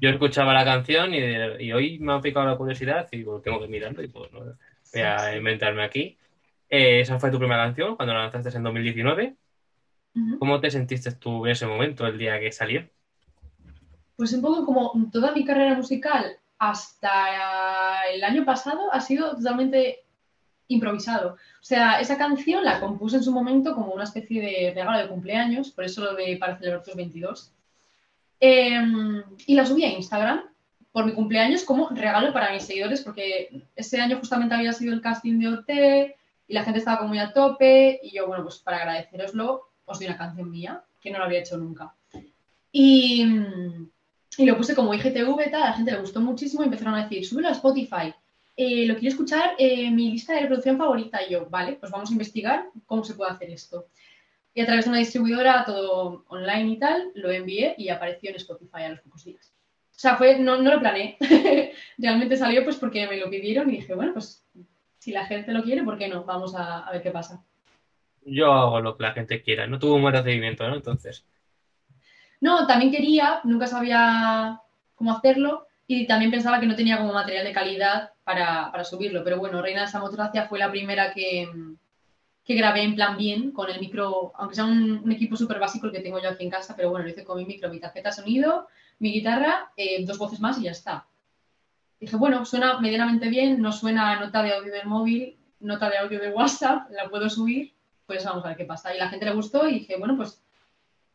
[0.00, 1.18] Yo escuchaba la canción y,
[1.62, 4.40] y hoy me ha picado la curiosidad y digo, tengo que mirarlo y pues no,
[4.40, 6.18] voy a inventarme aquí.
[6.74, 9.36] Eh, esa fue tu primera canción cuando la lanzaste en 2019.
[10.14, 10.38] Ujú.
[10.38, 12.88] ¿Cómo te sentiste tú en ese momento, el día que salió?
[14.16, 20.04] Pues un poco como toda mi carrera musical hasta el año pasado ha sido totalmente
[20.68, 21.32] improvisado.
[21.34, 25.08] O sea, esa canción la compuse en su momento como una especie de regalo de
[25.08, 27.52] cumpleaños, por eso lo de para celebrar tus 22.
[28.40, 30.40] Em, y la subí a Instagram
[30.90, 35.02] por mi cumpleaños como regalo para mis seguidores, porque ese año justamente había sido el
[35.02, 36.16] casting de OT
[36.52, 37.98] y la gente estaba como muy a tope.
[38.02, 41.40] Y yo, bueno, pues para agradeceroslo, os di una canción mía, que no lo había
[41.40, 41.94] hecho nunca.
[42.70, 43.26] Y,
[44.36, 47.04] y lo puse como IGTV, tal, a la gente le gustó muchísimo y empezaron a
[47.04, 48.12] decir, súbelo a Spotify.
[48.54, 51.20] Eh, lo quiero escuchar en mi lista de reproducción favorita.
[51.26, 53.86] Y yo, vale, pues vamos a investigar cómo se puede hacer esto.
[54.52, 58.36] Y a través de una distribuidora, todo online y tal, lo envié y apareció en
[58.36, 59.54] Spotify a los pocos días.
[59.88, 61.16] O sea, fue, no, no lo planeé.
[61.96, 64.44] Realmente salió pues porque me lo pidieron y dije, bueno, pues
[65.02, 66.22] si la gente lo quiere, ¿por qué no?
[66.22, 67.42] Vamos a, a ver qué pasa.
[68.24, 69.66] Yo hago lo que la gente quiera.
[69.66, 70.76] No tuvo un buen recibimiento, ¿no?
[70.76, 71.26] Entonces.
[72.40, 74.60] No, también quería, nunca sabía
[74.94, 79.24] cómo hacerlo y también pensaba que no tenía como material de calidad para, para subirlo.
[79.24, 81.48] Pero bueno, Reina de Samotracia fue la primera que,
[82.44, 85.86] que grabé en plan bien, con el micro, aunque sea un, un equipo súper básico
[85.86, 87.80] el que tengo yo aquí en casa, pero bueno, lo hice con mi micro, mi
[87.80, 88.68] tarjeta de sonido,
[89.00, 91.08] mi guitarra, eh, dos voces más y ya está.
[92.02, 96.18] Dije, bueno, suena medianamente bien, no suena nota de audio del móvil, nota de audio
[96.18, 98.92] de WhatsApp, la puedo subir, pues vamos a ver qué pasa.
[98.92, 100.42] Y la gente le gustó y dije, bueno, pues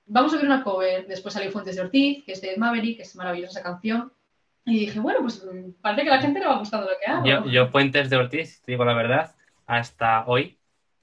[0.05, 1.05] vamos a ver una cover.
[1.05, 4.13] Después salió Fuentes de Ortiz, que es de Maverick, que es maravillosa esa canción.
[4.63, 5.45] Y dije, bueno, pues
[5.81, 7.25] parece que a la gente le va gustando lo que hago.
[7.25, 10.57] Yo, yo Fuentes de Ortiz, te digo la verdad, hasta hoy,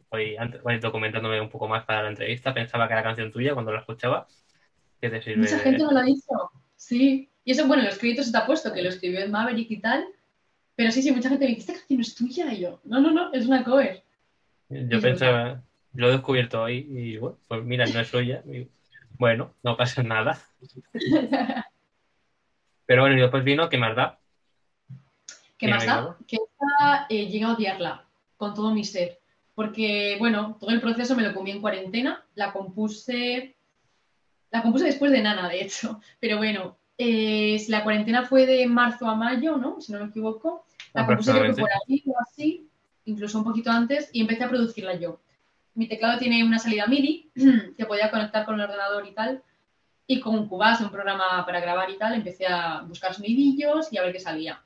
[0.09, 3.71] hoy, antes, documentándome un poco más para la entrevista, pensaba que era canción tuya cuando
[3.71, 4.27] la escuchaba.
[4.99, 5.43] ¿Qué te sirve?
[5.43, 6.33] Mucha gente me lo ha dicho,
[6.75, 7.29] sí.
[7.45, 10.07] Y eso, bueno, en los créditos está puesto que lo escribió en Maverick y tal.
[10.77, 12.53] Pero sí, sí, mucha gente me dice, esta canción es tuya.
[12.53, 14.03] Y yo, no, no, no, es una cover.
[14.69, 18.43] Yo pensaba, lo he descubierto hoy y bueno, pues mira, no es suya.
[18.47, 18.67] Y,
[19.19, 20.41] bueno, no pasa nada.
[22.87, 24.19] Pero bueno, y después vino, ¿qué más da?
[25.57, 26.17] ¿Qué más da?
[26.27, 28.05] Que esta eh, llegué a odiarla
[28.37, 29.21] con todo mi ser.
[29.55, 32.25] Porque, bueno, todo el proceso me lo comí en cuarentena.
[32.35, 33.55] La compuse.
[34.51, 36.01] La compuse después de Nana, de hecho.
[36.21, 39.81] Pero bueno, eh, la cuarentena fue de marzo a mayo, ¿no?
[39.81, 40.65] Si no me equivoco.
[40.93, 42.69] La compuse creo que por aquí o así,
[43.05, 45.21] incluso un poquito antes, y empecé a producirla yo.
[45.75, 47.31] Mi teclado tiene una salida MIDI
[47.77, 49.43] que podía conectar con el ordenador y tal.
[50.07, 54.03] Y con Cubase, un programa para grabar y tal, empecé a buscar sonidillos y a
[54.03, 54.63] ver qué salía.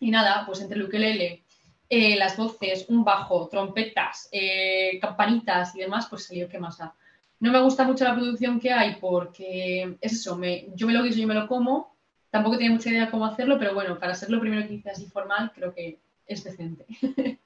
[0.00, 1.44] Y nada, pues entre el ukelele,
[1.88, 6.94] eh, las voces, un bajo, trompetas, eh, campanitas y demás, pues salió qué más da.
[7.40, 11.02] No me gusta mucho la producción que hay porque es eso, me, yo me lo
[11.02, 11.96] guiso y me lo como.
[12.30, 14.90] Tampoco tenía mucha idea de cómo hacerlo, pero bueno, para ser lo primero que hice
[14.90, 16.86] así formal, creo que es decente.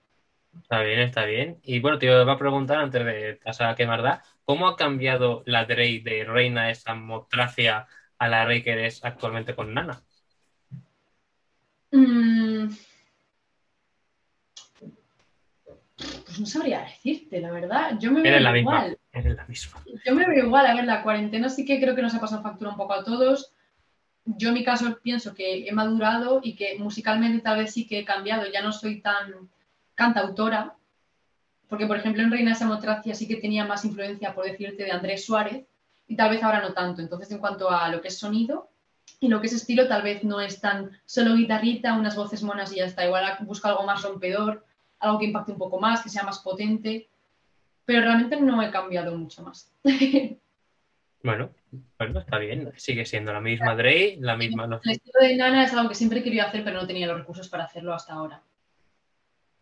[0.62, 1.58] Está bien, está bien.
[1.62, 5.64] Y bueno, te iba a preguntar antes de pasar a da, ¿cómo ha cambiado la
[5.64, 7.86] Drey de reina de Samotracia
[8.18, 10.02] a la Rey que eres actualmente con Nana?
[11.92, 12.68] Mm.
[15.96, 17.96] Pues no sabría decirte, la verdad.
[18.00, 18.70] Yo me veo Eres la misma.
[18.72, 18.98] igual.
[19.12, 19.82] Eres la misma.
[20.04, 20.66] Yo me veo igual.
[20.66, 23.04] A ver, la cuarentena sí que creo que nos ha pasado factura un poco a
[23.04, 23.52] todos.
[24.24, 28.00] Yo en mi caso pienso que he madurado y que musicalmente tal vez sí que
[28.00, 28.50] he cambiado.
[28.52, 29.48] Ya no soy tan
[29.94, 30.74] cantautora.
[31.68, 35.24] Porque, por ejemplo, en Reina Samotracia sí que tenía más influencia, por decirte, de Andrés
[35.24, 35.64] Suárez.
[36.08, 37.00] Y tal vez ahora no tanto.
[37.02, 38.68] Entonces, en cuanto a lo que es sonido
[39.20, 42.72] y lo que es estilo, tal vez no es tan solo guitarrita, unas voces monas
[42.72, 43.06] y ya está.
[43.06, 44.64] Igual busco algo más rompedor,
[45.04, 47.08] algo que impacte un poco más, que sea más potente.
[47.84, 49.72] Pero realmente no he cambiado mucho más.
[51.24, 51.48] Bueno,
[51.98, 52.70] bueno, está bien.
[52.76, 54.64] Sigue siendo la misma Drey, la misma.
[54.84, 57.48] El estilo de Nana es algo que siempre querido hacer, pero no tenía los recursos
[57.48, 58.42] para hacerlo hasta ahora.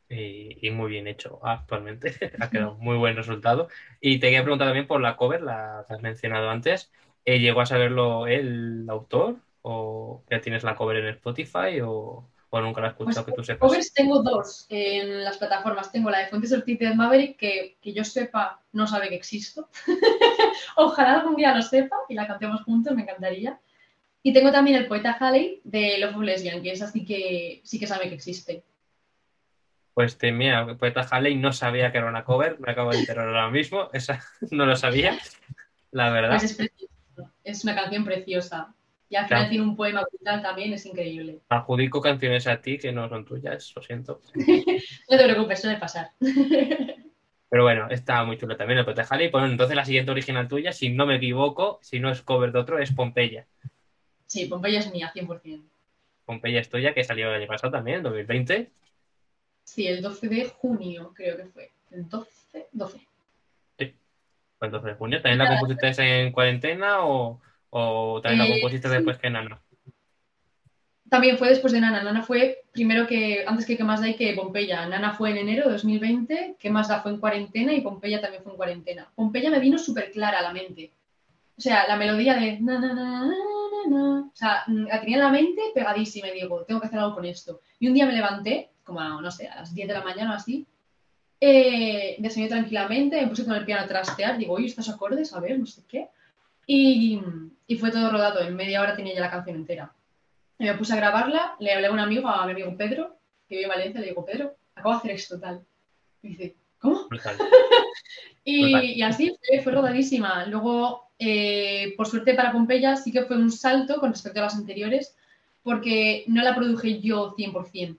[0.09, 2.17] Y, y muy bien hecho actualmente.
[2.41, 3.69] ha quedado muy buen resultado.
[4.01, 6.91] Y te quería preguntar también por la cover, la que has mencionado antes.
[7.25, 9.37] Eh, ¿Llegó a saberlo el autor?
[9.63, 11.81] ¿O ya tienes la cover en Spotify?
[11.81, 13.67] ¿O, o nunca la has escuchado Pues, que tú sepas?
[13.67, 15.91] Covers tengo dos en las plataformas.
[15.91, 19.71] Tengo la de Fuentes Ortiz de Maverick, que, que yo sepa, no sabe que existo.
[20.77, 23.59] Ojalá algún día lo sepa y la cantemos juntos, me encantaría.
[24.23, 27.81] Y tengo también el poeta Halley de Love of Lesbian, que es así que sí
[27.81, 28.63] que sabe que existe.
[29.95, 32.99] Pues te, mira, el poeta Halley no sabía que era una cover, me acabo de
[32.99, 35.19] enterar ahora mismo, esa no lo sabía,
[35.91, 36.37] la verdad.
[36.39, 37.33] Pues es precioso.
[37.45, 38.75] Es una canción preciosa.
[39.13, 41.43] Y al final tiene un poema brutal también, es increíble.
[41.51, 44.23] Adjudico canciones a ti que no son tuyas, lo siento.
[45.11, 46.13] No te preocupes, suele pasar.
[47.51, 49.29] Pero bueno, está muy chulo también el poeta Halley.
[49.29, 52.61] Bueno, entonces la siguiente original tuya, si no me equivoco, si no es cover de
[52.61, 53.47] otro, es Pompeya.
[54.25, 55.63] Sí, Pompeya es mía, 100%.
[56.25, 58.71] Pompeya es tuya, que salió el año pasado también, en 2020.
[59.65, 61.71] Sí, el 12 de junio creo que fue.
[61.91, 63.07] El 12, 12.
[63.77, 65.21] Pues 12 de junio.
[65.21, 67.43] ¿También la compusiste en cuarentena o,
[67.75, 68.95] o también la Eh, compusiste sí.
[68.95, 69.61] después que Nana?
[71.09, 72.03] también fue después de Nana.
[72.03, 74.87] Nana fue primero que, antes que que más da y que Pompeya.
[74.87, 78.43] Nana fue en enero de 2020, que más da fue en cuarentena y Pompeya también
[78.43, 79.11] fue en cuarentena.
[79.15, 80.91] Pompeya me vino súper clara a la mente.
[81.59, 83.31] O sea, la melodía de na, na, na,
[83.89, 84.21] na.
[84.21, 87.15] O sea, mm, la tenía en la mente pegadísima y digo, tengo que hacer algo
[87.15, 87.61] con esto.
[87.79, 90.33] Y un día me levanté, como a, no sé, a las 10 de la mañana
[90.33, 90.67] o así,
[91.41, 95.35] eh, me soñé tranquilamente, me puse con el piano a trastear, digo, oye, estos acordes,
[95.35, 96.09] a ver, no sé qué.
[96.67, 97.21] Y,
[97.67, 99.93] y fue todo rodado, en media hora tenía ya la canción entera.
[100.59, 103.17] Y me puse a grabarla, le hablé a un amigo, a mi amigo Pedro,
[103.49, 105.65] que vive en Valencia, le digo, Pedro, acabo de hacer esto tal.
[106.23, 107.09] Y dice, ¿cómo?
[107.09, 107.37] Brutal.
[108.45, 108.85] Y, Brutal.
[108.85, 110.47] y así fue, fue rodadísima.
[110.47, 114.57] Luego, eh, por suerte para Pompeya, sí que fue un salto con respecto a las
[114.57, 115.17] anteriores,
[115.63, 117.97] porque no la produje yo 100%.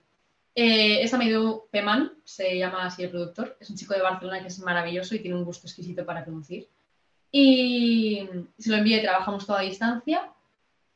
[0.54, 4.40] Eh, esta me dio Peman, se llama así el productor, es un chico de Barcelona
[4.40, 6.68] que es maravilloso y tiene un gusto exquisito para producir.
[7.36, 10.30] Y se lo envié, trabajamos toda a distancia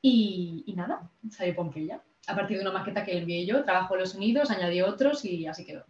[0.00, 2.00] y, y nada, salió Pompeya.
[2.28, 5.48] A partir de una maqueta que le envié yo, trabajó los sonidos, añadí otros y
[5.48, 5.84] así quedó.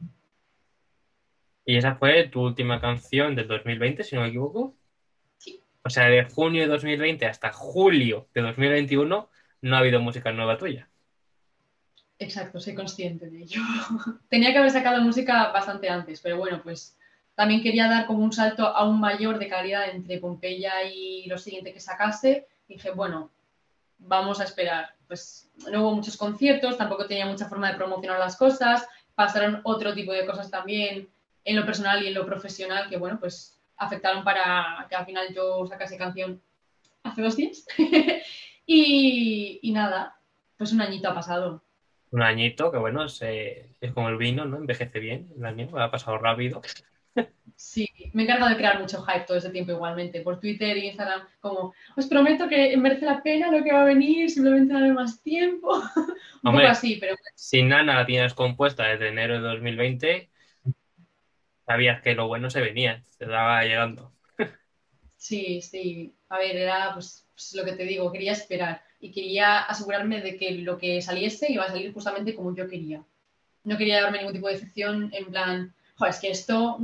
[1.66, 4.74] Y esa fue tu última canción del 2020, si no me equivoco.
[5.36, 5.60] Sí.
[5.84, 9.28] O sea, de junio de 2020 hasta julio de 2021
[9.60, 10.88] no ha habido música nueva tuya.
[12.18, 13.60] Exacto, soy consciente de ello.
[14.30, 16.97] Tenía que haber sacado música bastante antes, pero bueno, pues
[17.38, 21.72] también quería dar como un salto aún mayor de calidad entre Pompeya y lo siguiente
[21.72, 22.48] que sacase.
[22.66, 23.30] Dije, bueno,
[23.98, 24.96] vamos a esperar.
[25.06, 29.94] Pues no hubo muchos conciertos, tampoco tenía mucha forma de promocionar las cosas, pasaron otro
[29.94, 31.10] tipo de cosas también
[31.44, 35.32] en lo personal y en lo profesional que, bueno, pues afectaron para que al final
[35.32, 36.42] yo sacase canción
[37.04, 37.64] hace dos días.
[38.66, 40.18] y, nada,
[40.56, 41.62] pues un añito ha pasado.
[42.10, 44.56] Un añito que, bueno, es, es como el vino, ¿no?
[44.56, 45.30] Envejece bien.
[45.38, 46.62] El año ha pasado rápido.
[47.56, 50.86] Sí, me he encargado de crear mucho hype todo ese tiempo igualmente, por Twitter e
[50.86, 54.92] Instagram, como, os prometo que merece la pena lo que va a venir, simplemente darme
[54.92, 55.74] más tiempo.
[56.44, 56.66] Un Hombre.
[56.66, 60.30] poco así, pero Si Nana la tienes compuesta desde enero de 2020,
[61.66, 64.12] sabías que lo bueno se venía, se estaba llegando.
[65.16, 66.14] sí, sí.
[66.28, 70.36] A ver, era pues, pues lo que te digo, quería esperar y quería asegurarme de
[70.36, 73.04] que lo que saliese iba a salir justamente como yo quería.
[73.64, 75.74] No quería darme ningún tipo de decepción en plan,
[76.06, 76.78] es que esto,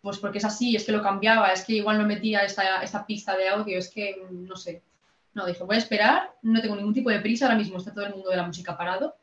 [0.00, 3.06] pues porque es así, es que lo cambiaba, es que igual no metía esta, esta
[3.06, 4.82] pista de audio, es que mm, no sé.
[5.34, 8.06] No, dije, voy a esperar, no tengo ningún tipo de prisa, ahora mismo está todo
[8.06, 9.16] el mundo de la música parado.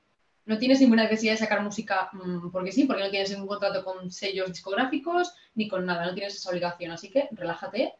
[0.46, 3.84] No tienes ninguna necesidad de sacar música mm, porque sí, porque no tienes ningún contrato
[3.86, 6.92] con sellos discográficos ni con nada, no tienes esa obligación.
[6.92, 7.94] Así que relájate,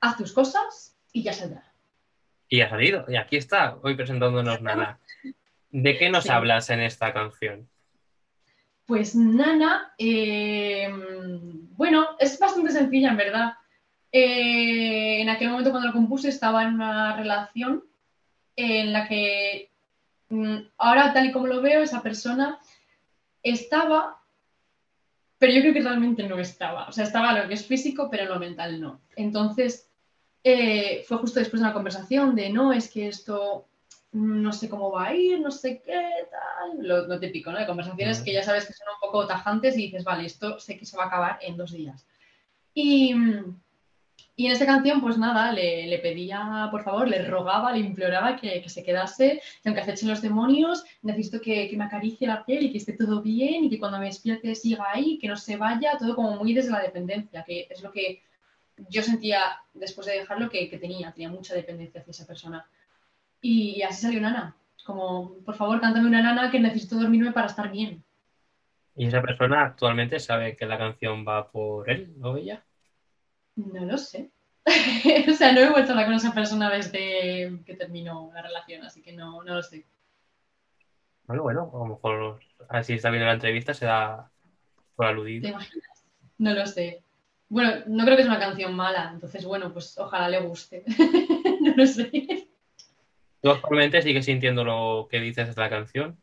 [0.00, 1.64] haz tus cosas y ya saldrá.
[2.48, 5.00] Y ha salido, y aquí está, hoy presentándonos Nana.
[5.70, 6.30] ¿De qué nos Sí.
[6.30, 7.66] hablas en esta canción?
[8.86, 10.90] Pues Nana, eh,
[11.76, 13.52] bueno, es bastante sencilla en verdad.
[14.10, 17.84] Eh, en aquel momento cuando lo compuse estaba en una relación
[18.56, 19.70] en la que
[20.28, 22.58] mm, ahora tal y como lo veo, esa persona
[23.42, 24.20] estaba,
[25.38, 26.88] pero yo creo que realmente no estaba.
[26.88, 29.00] O sea, estaba lo que es físico, pero lo mental no.
[29.16, 29.88] Entonces,
[30.44, 33.68] eh, fue justo después de una conversación de, no, es que esto
[34.12, 36.86] no sé cómo va a ir, no sé qué, tal.
[36.86, 37.58] Lo, lo típico, ¿no?
[37.58, 40.76] De conversaciones que ya sabes que son un poco tajantes y dices, vale, esto sé
[40.76, 42.06] que se va a acabar en dos días.
[42.74, 43.14] Y,
[44.36, 48.36] y en esta canción, pues nada, le, le pedía, por favor, le rogaba, le imploraba
[48.36, 52.44] que, que se quedase, que aunque acechen los demonios, necesito que, que me acaricie la
[52.44, 55.36] piel y que esté todo bien y que cuando me despierte siga ahí, que no
[55.36, 58.22] se vaya, todo como muy desde la dependencia, que es lo que
[58.88, 59.40] yo sentía
[59.72, 62.66] después de dejarlo que, que tenía, tenía mucha dependencia hacia esa persona.
[63.42, 67.70] Y, así salió Nana, como, por favor, cántame una nana que necesito dormirme para estar
[67.70, 68.02] bien.
[68.94, 72.62] Y esa persona actualmente sabe que la canción va por él o ella.
[73.56, 74.30] No lo sé.
[75.28, 78.84] o sea, no he vuelto a hablar con esa persona desde que terminó la relación,
[78.84, 79.84] así que no, no lo sé.
[81.26, 84.30] Bueno, bueno, a lo mejor así está viendo la entrevista, se da
[84.94, 85.48] por ¿Te aludido.
[85.48, 86.04] imaginas?
[86.38, 87.02] No lo sé.
[87.48, 90.84] Bueno, no creo que sea una canción mala, entonces, bueno, pues ojalá le guste.
[91.60, 92.48] no lo sé.
[93.42, 96.16] ¿Tú actualmente sigues sintiendo lo que dices de la canción?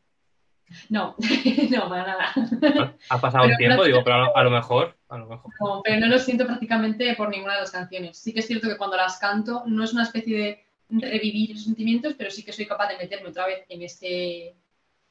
[0.88, 1.16] No,
[1.72, 2.96] no, para nada.
[3.10, 5.52] Ha pasado un Pero tiempo, no- digo, pero a lo, mejor, a lo mejor.
[5.60, 8.18] No, pero no lo siento prácticamente por ninguna de las canciones.
[8.18, 11.66] Sí que es cierto que cuando las canto no es una especie de revivir esos
[11.66, 14.56] sentimientos, pero sí que soy capaz de meterme otra vez en ese,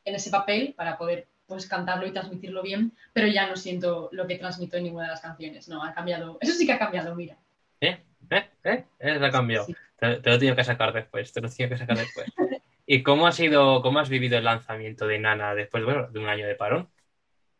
[0.05, 4.27] en ese papel para poder pues, cantarlo y transmitirlo bien, pero ya no siento lo
[4.27, 5.69] que transmito en ninguna de las canciones.
[5.69, 6.39] No, ha cambiado.
[6.41, 7.37] Eso sí que ha cambiado, mira.
[7.81, 7.99] ¿Eh?
[8.31, 8.49] ¿Eh?
[8.65, 8.85] ¿Eh?
[9.01, 9.67] Se ha cambiado.
[9.67, 9.75] Sí.
[9.99, 12.33] Te, lo he tenido que sacar después, te lo he tenido que sacar después.
[12.87, 16.29] ¿Y cómo ha sido, cómo has vivido el lanzamiento de Nana después, bueno, de un
[16.29, 16.89] año de parón?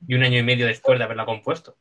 [0.07, 1.77] Y un año y medio después de haberla compuesto.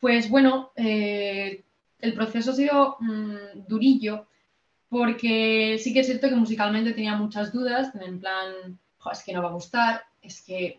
[0.00, 1.64] Pues bueno, eh,
[2.00, 4.26] el proceso ha sido mm, durillo
[4.88, 9.32] porque sí que es cierto que musicalmente tenía muchas dudas, en plan, "Jo, es que
[9.32, 10.78] no va a gustar, es que,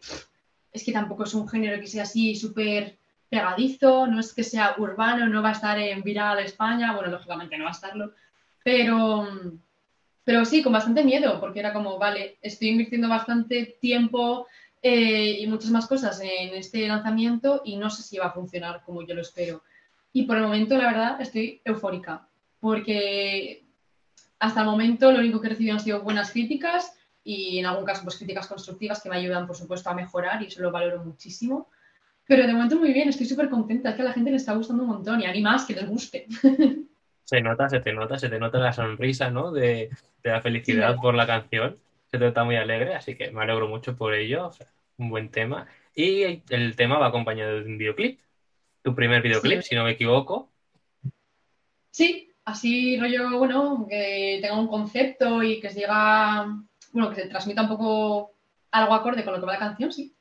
[0.72, 2.98] es que tampoco es un género que sea así súper
[3.30, 7.58] pegadizo, no es que sea urbano, no va a estar en Viral España, bueno, lógicamente
[7.58, 8.14] no va a estarlo,
[8.68, 9.26] pero,
[10.26, 14.46] pero sí, con bastante miedo, porque era como, vale, estoy invirtiendo bastante tiempo
[14.82, 18.82] eh, y muchas más cosas en este lanzamiento y no sé si va a funcionar
[18.86, 19.64] como yo lo espero.
[20.12, 22.28] Y por el momento, la verdad, estoy eufórica,
[22.60, 23.64] porque
[24.38, 26.94] hasta el momento lo único que he recibido han sido buenas críticas
[27.24, 30.48] y en algún caso pues críticas constructivas que me ayudan, por supuesto, a mejorar y
[30.48, 31.70] eso lo valoro muchísimo.
[32.26, 34.56] Pero de momento muy bien, estoy súper contenta, es que a la gente le está
[34.56, 36.28] gustando un montón y a mí más que les guste.
[37.30, 39.52] Se nota, se te nota, se te nota la sonrisa, ¿no?
[39.52, 39.90] De,
[40.24, 41.00] de la felicidad Sí.
[41.02, 41.78] por la canción.
[42.10, 44.48] Se te nota muy alegre, así que me alegro mucho por ello.
[44.48, 44.68] o sea,
[44.98, 45.68] un buen tema.
[45.94, 48.20] Y el tema va acompañado de un videoclip.
[48.82, 49.70] Tu primer videoclip, Sí.
[49.70, 50.50] si no me equivoco.
[51.92, 56.48] Sí, así rollo, bueno, que tenga un concepto y que se diga,
[56.94, 58.32] bueno, que se transmita un poco
[58.72, 60.14] algo acorde con lo que va la canción, sí.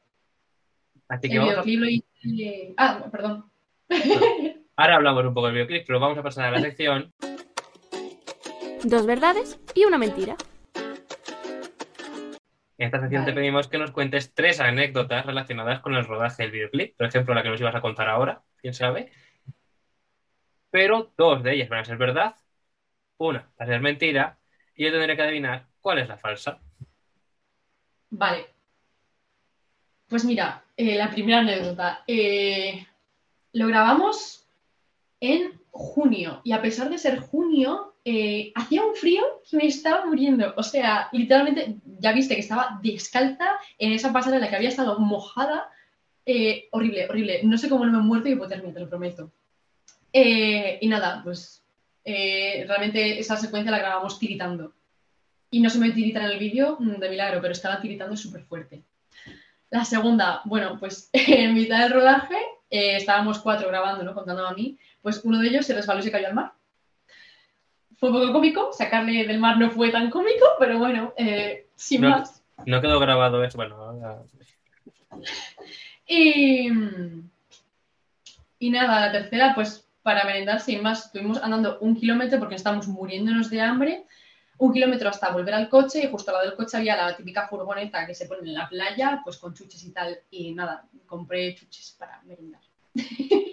[1.09, 1.89] Así que El vamos a- videoclip lo
[2.29, 2.75] hice...
[2.77, 3.45] Ah, perdón.
[4.77, 7.13] ahora hablamos un poco del videoclip, pero vamos a pasar a la sección
[8.85, 10.37] Dos verdades y una mentira.
[12.79, 16.53] En esta sección te pedimos que nos cuentes tres anécdotas relacionadas con el rodaje del
[16.53, 16.97] videoclip.
[16.97, 19.11] Por ejemplo, la que nos ibas a contar ahora, quién sabe.
[20.71, 22.37] Pero dos de ellas van a ser verdad,
[23.17, 24.39] una va a ser mentira,
[24.77, 26.61] y yo tendré que adivinar cuál es la falsa.
[28.11, 28.47] Vale.
[30.09, 32.05] Pues mira, eh, la primera anécdota.
[32.07, 32.87] Eh,
[33.55, 34.46] lo grabamos
[35.21, 40.07] en junio y a pesar de ser junio, eh, hacía un frío que me estaba
[40.07, 40.55] muriendo.
[40.57, 43.49] O sea, literalmente, ya viste que estaba descalza
[43.79, 45.69] en esa pasarela que había estado mojada.
[46.25, 47.41] Eh, horrible, horrible.
[47.43, 49.33] No sé cómo no me he muerto de hipotermia, te lo prometo.
[50.13, 51.65] Eh, y nada, pues
[52.05, 54.73] realmente esa secuencia la grabamos tiritando.
[55.51, 58.45] Y no se me tirita en el vídeo mm, de milagro, pero estaba tiritando súper
[58.45, 58.85] fuerte.
[59.71, 62.37] La segunda, bueno, pues en mitad del rodaje
[62.71, 64.15] estábamos cuatro grabando, ¿no?
[64.15, 66.53] Contando a mí, pues uno de ellos se resbaló y se cayó al mar.
[67.97, 72.01] Fue un poco cómico, sacarle del mar no fue tan cómico, pero bueno, eh, sin
[72.01, 72.11] No.
[72.11, 72.43] más.
[72.67, 73.57] No quedó grabado eso.
[73.57, 74.25] Bueno, ahora-
[76.09, 76.69] Y,
[78.59, 82.89] y nada, la tercera, pues para merendar, sin más, estuvimos andando un kilómetro porque estábamos
[82.89, 84.07] muriéndonos de hambre,
[84.59, 87.47] un kilómetro hasta volver al coche y justo al lado del coche había la típica
[87.47, 90.19] furgoneta que se pone en la playa, pues con chuches y tal.
[90.33, 92.63] Y nada, compré chuches para merendar.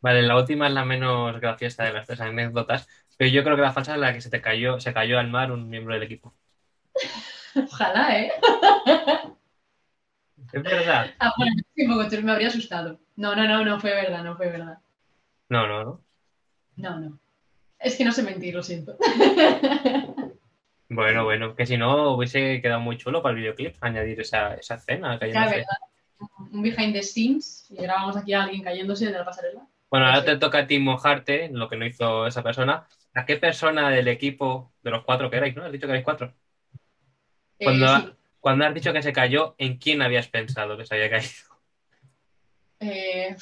[0.00, 3.62] Vale, la última es la menos graciosa de las tres anécdotas, pero yo creo que
[3.62, 6.04] la falsa es la que se te cayó, se cayó al mar un miembro del
[6.04, 6.34] equipo.
[7.56, 8.32] Ojalá, ¿eh?
[10.52, 11.10] Es verdad.
[11.18, 13.00] Ah, bueno, sí, me habría asustado.
[13.16, 14.78] No, no, no, no fue verdad, no fue verdad.
[15.48, 16.00] No, no, no.
[16.76, 17.18] No, no.
[17.78, 18.96] Es que no sé mentir, lo siento.
[20.90, 24.76] Bueno, bueno, que si no hubiese quedado muy chulo para el videoclip añadir esa, esa
[24.76, 25.56] escena Claro, cayéndose.
[25.56, 25.76] verdad.
[26.50, 29.66] Un behind the scenes y grabamos aquí a alguien cayéndose de la pasarela.
[29.90, 32.86] Bueno, ahora te toca a ti mojarte, lo que no hizo esa persona.
[33.14, 35.64] ¿A qué persona del equipo, de los cuatro que erais, no?
[35.64, 36.34] Has dicho que erais cuatro.
[37.58, 38.12] Eh, Cuando, sí.
[38.40, 41.30] cuando has dicho que se cayó, ¿en quién habías pensado que se había caído?
[42.80, 43.34] Eh,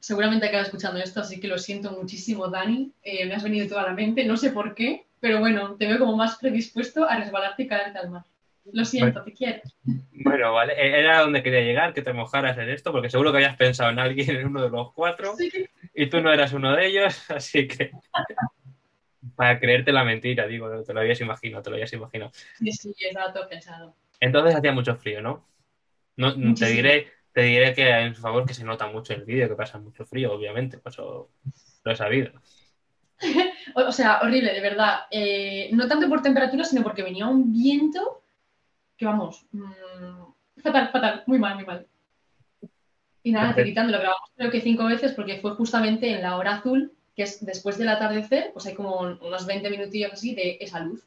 [0.00, 2.92] seguramente acabas escuchando esto, así que lo siento muchísimo, Dani.
[3.02, 5.98] Eh, me has venido toda la mente, no sé por qué, pero bueno, te veo
[5.98, 8.24] como más predispuesto a resbalarte y caerte al mar.
[8.72, 9.60] Lo siento, te quiero.
[10.24, 13.38] Bueno, vale, e- era donde quería llegar, que te mojaras en esto, porque seguro que
[13.38, 15.50] habías pensado en alguien, en uno de los cuatro, Sí.
[15.94, 17.90] y tú no eras uno de ellos, así que
[19.36, 22.30] para creerte la mentira, digo, te lo habías imaginado, te lo habías imaginado.
[22.58, 23.94] Sí, sí, estaba todo pensado.
[24.20, 25.46] Entonces hacía mucho frío, ¿no?
[26.16, 29.26] no te diré, te diré que en su favor que se nota mucho en el
[29.26, 31.30] vídeo, que pasa mucho frío, obviamente, pues eso
[31.84, 32.32] lo he sabido.
[33.76, 35.00] O, o sea, horrible, de verdad.
[35.10, 38.22] Eh, no tanto por temperatura, sino porque venía un viento
[38.96, 41.86] que vamos, mm, fatal, fatal, muy mal, muy mal.
[43.22, 46.56] Y nada, tiritando, lo grabamos creo que cinco veces porque fue justamente en la hora
[46.56, 50.80] azul, que es después del atardecer, pues hay como unos 20 minutillos así de esa
[50.80, 51.02] luz.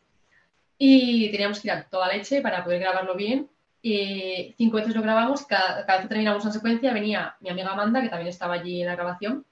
[0.79, 3.49] Y teníamos que ir a toda leche para poder grabarlo bien.
[3.81, 7.71] Y cinco veces lo grabamos, cada, cada vez que terminamos una secuencia venía mi amiga
[7.71, 9.45] Amanda, que también estaba allí en la grabación,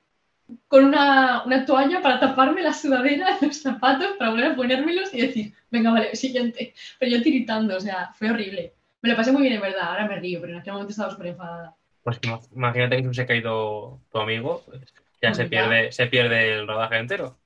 [0.67, 5.21] con una, una toalla para taparme la sudadera, los zapatos, para volver a ponérmelos y
[5.21, 6.73] decir, venga, vale, siguiente.
[6.99, 8.73] Pero yo tiritando, o sea, fue horrible.
[9.01, 11.11] Me lo pasé muy bien, en verdad, ahora me río, pero en aquel momento estaba
[11.11, 11.75] súper enfadada.
[12.03, 14.63] Pues ima- imagínate que se hubiese caído tu amigo,
[15.21, 15.49] ya se Ya.
[15.49, 17.37] pierde, se pierde el rodaje entero.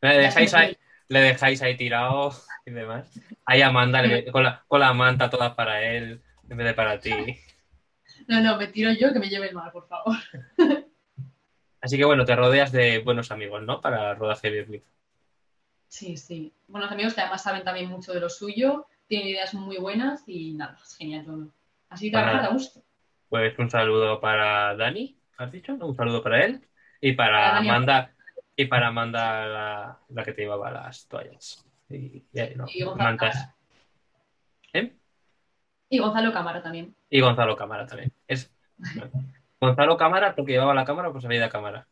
[0.00, 0.76] Le dejáis ahí,
[1.08, 2.32] le dejáis ahí tirado
[2.64, 3.10] y demás.
[3.44, 6.98] Ahí Amanda le- con, la, con la manta toda para él, en vez de para
[7.00, 7.10] ti.
[8.28, 10.16] No, no, me tiro yo que me lleve el mar, por favor.
[11.86, 13.80] Así que bueno, te rodeas de buenos amigos, ¿no?
[13.80, 14.82] Para rodaje de.
[15.86, 16.52] Sí, sí.
[16.66, 20.52] Buenos amigos que además saben también mucho de lo suyo tiene ideas muy buenas y
[20.54, 21.48] nada, es genial todo.
[21.88, 22.82] Así que a gusto.
[23.28, 25.74] Pues un saludo para Dani, ¿has dicho?
[25.74, 26.60] Un saludo para él.
[27.00, 27.58] Y para.
[27.58, 28.12] Amanda,
[28.56, 31.64] y para Amanda la, la que te llevaba las toallas.
[31.88, 33.48] Y, y- no, Y Gonzalo mantas.
[34.72, 34.92] ¿Eh?
[35.88, 36.96] Y Gonzalo Cámara también.
[37.10, 38.12] Y Gonzalo Cámara también.
[38.26, 38.52] Es
[39.60, 41.86] Gonzalo Cámara porque llevaba la cámara, pues había de cámara.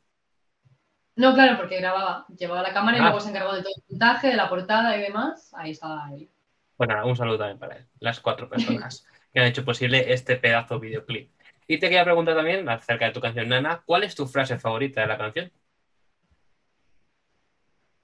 [1.16, 3.04] No, claro, porque grababa, llevaba la cámara y Ah.
[3.04, 5.52] luego se encargó de todo el montaje, de la portada y demás.
[5.56, 6.28] Ahí estaba él.
[6.76, 7.86] Pues nada, un saludo también para él.
[8.00, 11.30] Las cuatro personas que han hecho posible este pedazo videoclip.
[11.68, 15.00] Y te quería preguntar también acerca de tu canción Nana, ¿cuál es tu frase favorita
[15.02, 15.52] de la canción?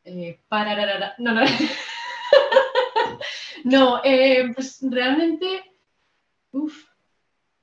[0.04, 1.14] Eh, parararara.
[1.18, 1.42] No, no.
[3.64, 5.64] no, eh, pues realmente.
[6.52, 6.89] Uf.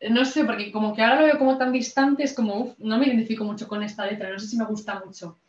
[0.01, 2.97] No sé, porque como que ahora lo veo como tan distante, es como, uf, no
[2.97, 5.39] me identifico mucho con esta letra, no sé si me gusta mucho.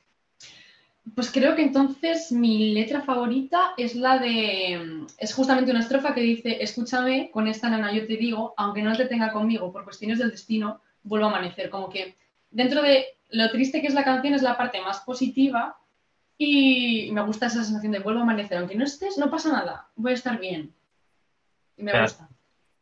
[1.14, 5.07] Pues creo que entonces mi letra favorita es la de.
[5.18, 8.96] Es justamente una estrofa que dice: Escúchame, con esta nana yo te digo, aunque no
[8.96, 11.70] te tenga conmigo por cuestiones del destino, vuelvo a amanecer.
[11.70, 12.16] Como que
[12.51, 15.78] dentro de lo triste que es la canción es la parte más positiva
[16.36, 18.59] y me gusta esa sensación de vuelvo a amanecer.
[18.59, 20.74] Aunque no estés, no pasa nada, voy a estar bien.
[21.76, 22.28] Y me gusta.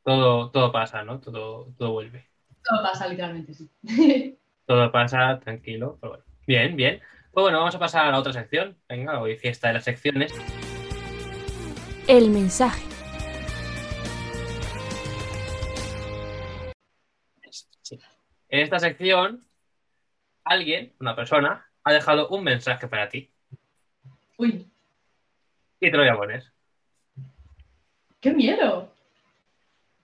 [0.06, 1.18] Todo, todo pasa, ¿no?
[1.18, 2.28] Todo, todo vuelve.
[2.62, 3.68] Todo pasa, literalmente, sí.
[4.64, 6.24] Todo pasa tranquilo, pero bueno.
[6.46, 7.00] Bien, bien.
[7.32, 8.76] Pues bueno, vamos a pasar a la otra sección.
[8.88, 10.32] Venga, hoy fiesta de las secciones.
[12.06, 12.84] El mensaje.
[17.82, 17.98] Sí.
[18.48, 19.44] En esta sección,
[20.44, 23.28] alguien, una persona, ha dejado un mensaje para ti.
[24.36, 24.70] Uy,
[25.80, 26.44] Y te lo voy a poner.
[28.20, 28.95] qué miedo.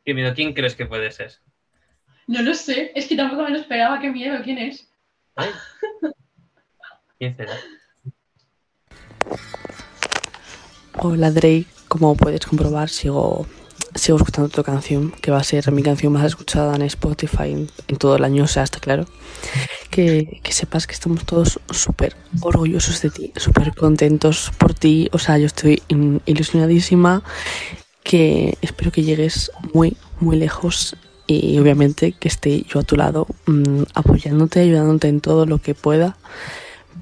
[0.05, 1.33] Mira, ¿quién crees que puede ser?
[2.27, 4.89] No lo sé, es que tampoco me lo esperaba, qué miedo, ¿quién es?
[5.37, 5.51] Ay.
[7.19, 7.57] ¿Quién será?
[10.95, 13.47] Hola Drake, como puedes comprobar sigo,
[13.95, 17.71] sigo escuchando tu canción, que va a ser mi canción más escuchada en Spotify en,
[17.87, 19.07] en todo el año, o sea, está claro.
[19.91, 25.19] Que, que sepas que estamos todos súper orgullosos de ti, súper contentos por ti, o
[25.19, 25.83] sea, yo estoy
[26.27, 27.23] ilusionadísima,
[28.03, 30.97] que espero que llegues muy, muy lejos
[31.27, 35.75] y obviamente que esté yo a tu lado mm, apoyándote, ayudándote en todo lo que
[35.75, 36.17] pueda,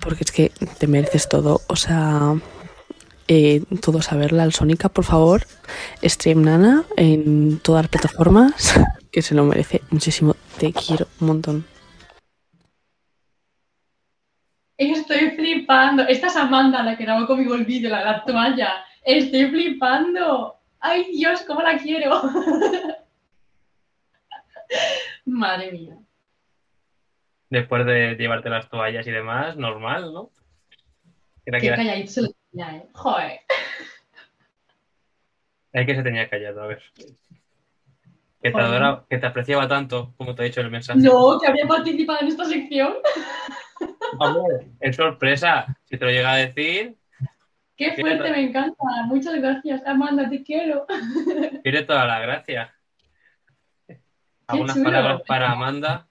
[0.01, 2.37] porque es que te mereces todo, o sea
[3.33, 5.47] eh, todos a verla al Sónica, por favor.
[6.03, 8.75] Stream Nana en todas las plataformas,
[9.13, 10.35] que se lo merece muchísimo.
[10.59, 11.65] Te quiero un montón.
[14.77, 16.03] Estoy flipando.
[16.09, 18.85] Esta es Amanda, la que grabó conmigo el vídeo, la, la toalla.
[19.05, 20.60] Estoy flipando.
[20.81, 22.21] Ay, Dios, cómo la quiero.
[25.25, 25.97] Madre mía.
[27.49, 30.31] Después de llevarte las toallas y demás, normal, ¿no?
[31.45, 32.87] Era que Qué era- calladito se lo tenía, ¿eh?
[32.93, 33.41] Joder.
[35.73, 36.83] es que se tenía callado, a ver.
[38.43, 41.01] Que te, adoraba- que te apreciaba tanto, como te he dicho el mensaje.
[41.01, 42.95] No, que había participado en esta sección.
[44.19, 45.67] Hombre, es sorpresa.
[45.85, 46.97] Si te lo llega a decir,
[47.81, 48.85] Qué fuerte, me encanta.
[49.07, 50.85] Muchas gracias, Amanda, te quiero.
[51.63, 52.75] tiene toda la gracia.
[54.47, 54.85] Algunas chulo.
[54.85, 56.07] palabras para Amanda.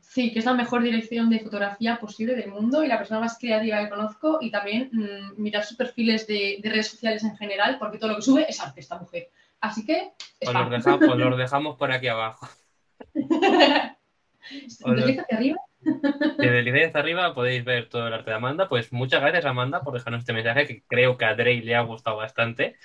[0.00, 3.38] Sí, que es la mejor dirección de fotografía posible del mundo y la persona más
[3.38, 4.38] creativa que conozco.
[4.40, 8.16] Y también mm, mirar sus perfiles de, de redes sociales en general, porque todo lo
[8.16, 9.30] que sube es arte esta mujer.
[9.60, 10.10] Así que,
[10.44, 10.70] Os los, fan.
[10.70, 12.48] deja- os los dejamos por aquí abajo.
[13.14, 15.58] Desliza hacia arriba.
[16.38, 18.68] Desde el hasta arriba podéis ver todo el arte de Amanda.
[18.68, 21.82] Pues muchas gracias, Amanda, por dejarnos este mensaje que creo que a Drake le ha
[21.82, 22.76] gustado bastante.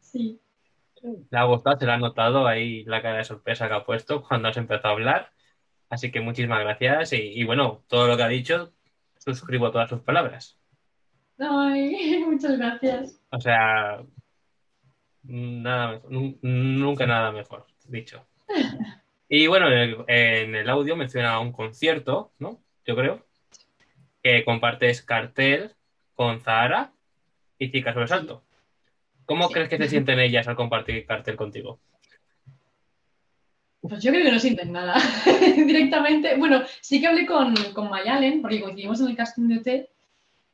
[0.00, 0.40] Sí.
[1.02, 4.22] Le ha gustado, se le ha notado ahí la cara de sorpresa que ha puesto
[4.22, 5.32] cuando has empezado a hablar.
[5.90, 8.72] Así que muchísimas gracias y, y bueno, todo lo que ha dicho,
[9.18, 10.58] suscribo todas sus palabras.
[11.38, 13.20] Ay, muchas gracias.
[13.30, 14.02] O sea,
[15.22, 18.26] nada nunca nada mejor, dicho.
[19.28, 22.60] Y bueno, en el, en el audio menciona un concierto, ¿no?
[22.86, 23.24] Yo creo,
[24.22, 25.72] que compartes cartel
[26.14, 26.92] con Zahara
[27.58, 28.42] y Chica Sobresalto.
[29.24, 29.54] ¿Cómo Sí.
[29.54, 31.80] crees que se sienten ellas al compartir cartel contigo?
[33.80, 34.94] Pues yo creo que no sienten nada
[35.56, 36.36] directamente.
[36.36, 39.90] Bueno, sí que hablé con, con Mayalen, porque coincidimos en el casting de OT,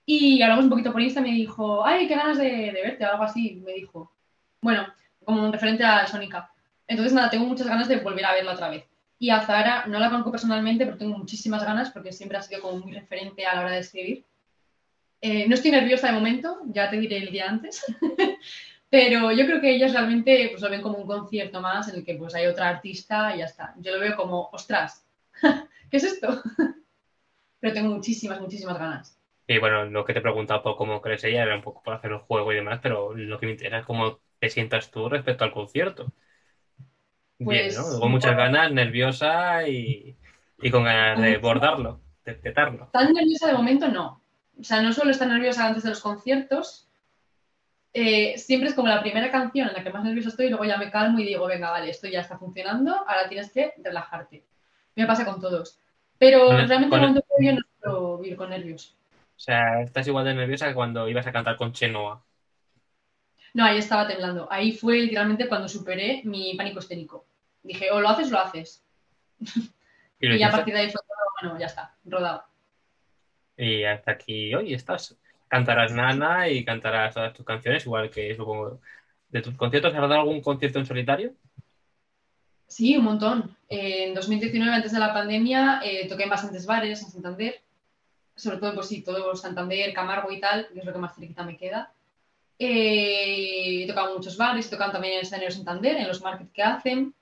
[0.06, 3.04] y hablamos un poquito por Insta y me dijo, ay, qué ganas de, de verte,
[3.04, 4.12] o algo así, me dijo.
[4.60, 4.86] Bueno,
[5.24, 6.52] como un referente a Sónica.
[6.90, 8.84] Entonces, nada, tengo muchas ganas de volver a verla otra vez.
[9.16, 12.60] Y a Zahara no la conozco personalmente, pero tengo muchísimas ganas, porque siempre ha sido
[12.60, 14.24] como muy referente a la hora de escribir.
[15.20, 17.84] Eh, no estoy nerviosa de momento, ya te diré el día antes.
[18.90, 22.04] Pero yo creo que ellas realmente pues, lo ven como un concierto más en el
[22.04, 23.72] que pues, hay otra artista y ya está.
[23.78, 25.06] Yo lo veo como, ostras,
[25.90, 26.42] ¿qué es esto?
[27.60, 29.16] Pero tengo muchísimas, muchísimas ganas.
[29.46, 31.94] Y bueno, lo que te he preguntado por cómo crees ella era un poco por
[31.94, 35.08] hacer el juego y demás, pero lo que me interesa es cómo te sientas tú
[35.08, 36.12] respecto al concierto.
[37.40, 38.00] Bien, Pues, ¿no?
[38.00, 40.14] Con muchas ganas, nerviosa y,
[40.60, 42.88] y con ganas de bordarlo, de petarlo.
[42.92, 44.22] Tan nerviosa de momento no.
[44.58, 46.86] O sea, no suelo estar nerviosa antes de los conciertos.
[47.94, 50.64] Eh, siempre es como la primera canción en la que más nerviosa estoy, y luego
[50.66, 54.44] ya me calmo y digo, venga, vale, esto ya está funcionando, ahora tienes que relajarte.
[54.94, 55.80] Me pasa con todos.
[56.18, 58.96] Pero Con el- realmente con el- cuando previo no suelo vivir con nervios.
[59.12, 62.22] O sea, estás igual de nerviosa que cuando ibas a cantar con Chenoa.
[63.54, 64.46] No, ahí estaba temblando.
[64.52, 67.24] Ahí fue literalmente cuando superé mi pánico escénico.
[67.62, 68.84] Dije, o lo haces lo haces.
[70.18, 72.44] Y, lo Y a partir de ahí fue todo, bueno, ya está, rodado.
[73.56, 75.16] Y hasta aquí hoy estás.
[75.48, 78.80] Cantarás Nana y cantarás todas tus canciones, igual que supongo.
[79.28, 81.34] ¿De tus conciertos has dado algún concierto en solitario?
[82.66, 83.56] Sí, un montón.
[83.68, 87.60] Eh, en 2019, antes de la pandemia, eh, toqué en bastantes bares en Santander.
[88.36, 91.42] Sobre todo, pues sí, todo Santander, Camargo y tal, que es lo que más cerquita
[91.42, 91.92] me queda.
[92.58, 96.22] Eh, he tocado en muchos bares, he tocado también en el escenario Santander, en los
[96.22, 97.14] markets que hacen.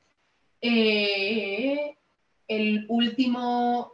[0.61, 1.97] Eh,
[2.49, 3.93] el último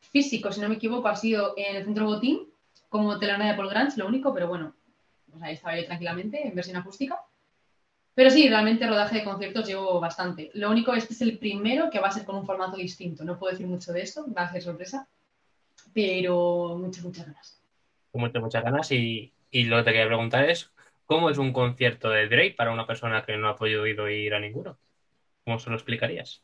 [0.00, 2.48] físico, si no me equivoco, ha sido en el Centro Botín,
[2.88, 4.74] como telonera de Paul Grange, lo único, pero bueno,
[5.30, 7.18] pues ahí estaba yo tranquilamente, en versión acústica.
[8.14, 10.50] Pero sí, realmente rodaje de conciertos llevo bastante.
[10.52, 13.24] Lo único, este es el primero que va a ser con un formato distinto.
[13.24, 15.08] No puedo decir mucho de esto, va a ser sorpresa.
[15.94, 17.62] Pero muchas, muchas ganas.
[18.12, 18.92] Muchas, muchas ganas.
[18.92, 20.70] Y, y lo que te quería preguntar es:
[21.06, 24.40] ¿cómo es un concierto de Drake para una persona que no ha podido ir a
[24.40, 24.76] ninguno?
[25.44, 26.42] ¿Cómo se lo explicarías?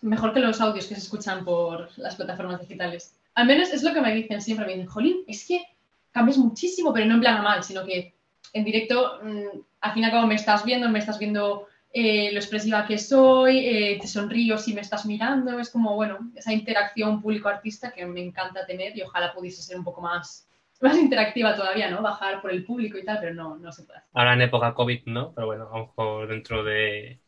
[0.00, 3.16] Mejor que los audios que se escuchan por las plataformas digitales.
[3.34, 4.66] Al menos es lo que me dicen siempre.
[4.66, 5.64] Me dicen, Jolín, es que
[6.10, 8.14] cambias muchísimo, pero no en plan mal, sino que
[8.52, 12.30] en directo, mm, al fin y al cabo me estás viendo, me estás viendo eh,
[12.32, 15.58] lo expresiva que soy, eh, te sonrío si me estás mirando.
[15.58, 19.84] Es como, bueno, esa interacción público-artista que me encanta tener y ojalá pudiese ser un
[19.84, 20.46] poco más,
[20.82, 22.02] más interactiva todavía, ¿no?
[22.02, 24.10] Bajar por el público y tal, pero no, no se puede hacer.
[24.14, 27.20] Ahora en época COVID no, pero bueno, a lo mejor dentro de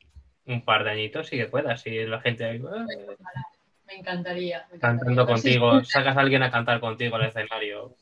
[0.47, 1.81] un par de añitos sí que puedas.
[1.81, 2.61] Si la gente ahí, "Eh",
[3.87, 4.67] Me encantaría.
[4.67, 4.81] me encantaría.
[4.81, 7.95] cantando Pero sí, contigo, sacas a alguien a cantar contigo al escenario.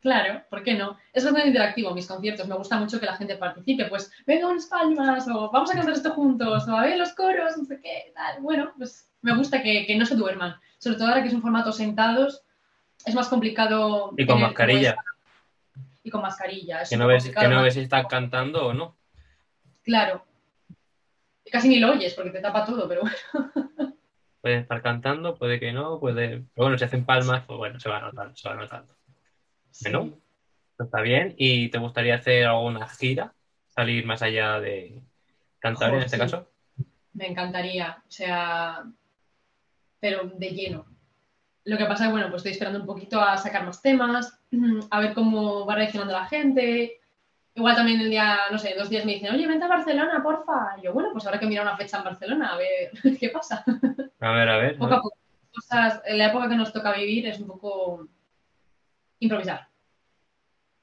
[0.00, 0.96] Claro, ¿por qué no?
[1.12, 4.66] Es bastante interactivo mis conciertos, me gusta mucho que la gente participe, pues venga unas
[4.66, 8.10] palmas, o vamos a cantar esto juntos, o a ver los coros, no sé qué,
[8.14, 8.40] tal.
[8.40, 11.42] Bueno, pues me gusta que, que no se duerman, sobre todo ahora que es un
[11.42, 12.42] formato sentados,
[13.04, 14.12] es más complicado.
[14.16, 14.96] Y con mascarilla,
[16.02, 16.82] Y con mascarilla.
[16.82, 18.96] es que no ves, que si están cantando o no.
[19.82, 20.24] Claro.
[21.50, 23.94] Casi ni lo oyes porque te tapa todo, pero bueno.
[24.40, 26.28] Puede estar cantando, puede que no, puede.
[26.28, 28.94] Pero bueno, si hacen palmas, pues bueno, se va notando, se va notando.
[29.82, 30.18] Bueno,
[30.76, 31.34] Pues Está bien.
[31.36, 33.34] ¿Y te gustaría hacer alguna gira?
[33.68, 35.02] Salir más allá de
[35.58, 36.22] cantar en este sí.
[36.22, 36.48] caso.
[37.12, 38.84] Me encantaría, o sea,
[39.98, 40.86] pero de lleno.
[41.70, 44.36] Lo que pasa es, bueno, pues estoy esperando un poquito a sacar más temas,
[44.90, 46.98] a ver cómo va reaccionando la gente.
[47.54, 50.74] Igual también el día, no sé, dos días me dicen, oye, vente a Barcelona, porfa.
[50.78, 52.90] Y yo, bueno, pues habrá que mirar una fecha en Barcelona, a ver
[53.20, 53.64] qué pasa.
[54.18, 54.78] A ver, a ver.
[54.78, 55.16] Poco a poco.
[55.54, 58.08] Cosas, en la época que nos toca vivir es un poco
[59.20, 59.68] improvisar.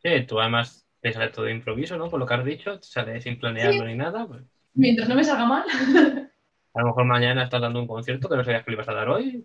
[0.02, 2.10] Sí, tú además te sale todo de improviso, ¿no?
[2.10, 4.26] Por lo que has dicho, te sale sin planearlo ni nada.
[4.26, 4.42] pues,
[4.74, 5.66] Mientras no me salga mal,
[6.78, 8.94] a lo mejor mañana estás dando un concierto que no sabías que le ibas a
[8.94, 9.44] dar hoy.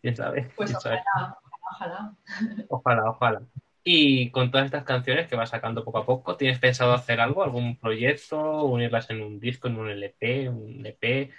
[0.00, 0.50] Quién sabe.
[0.56, 1.02] pues quién sabe.
[1.14, 1.38] ojalá,
[1.70, 2.14] ojalá.
[2.68, 3.42] Ojalá, ojalá.
[3.82, 7.44] Y con todas estas canciones que vas sacando poco a poco, ¿tienes pensado hacer algo?
[7.44, 8.64] ¿Algún proyecto?
[8.64, 11.30] ¿Unirlas en un disco, en un LP, un EP?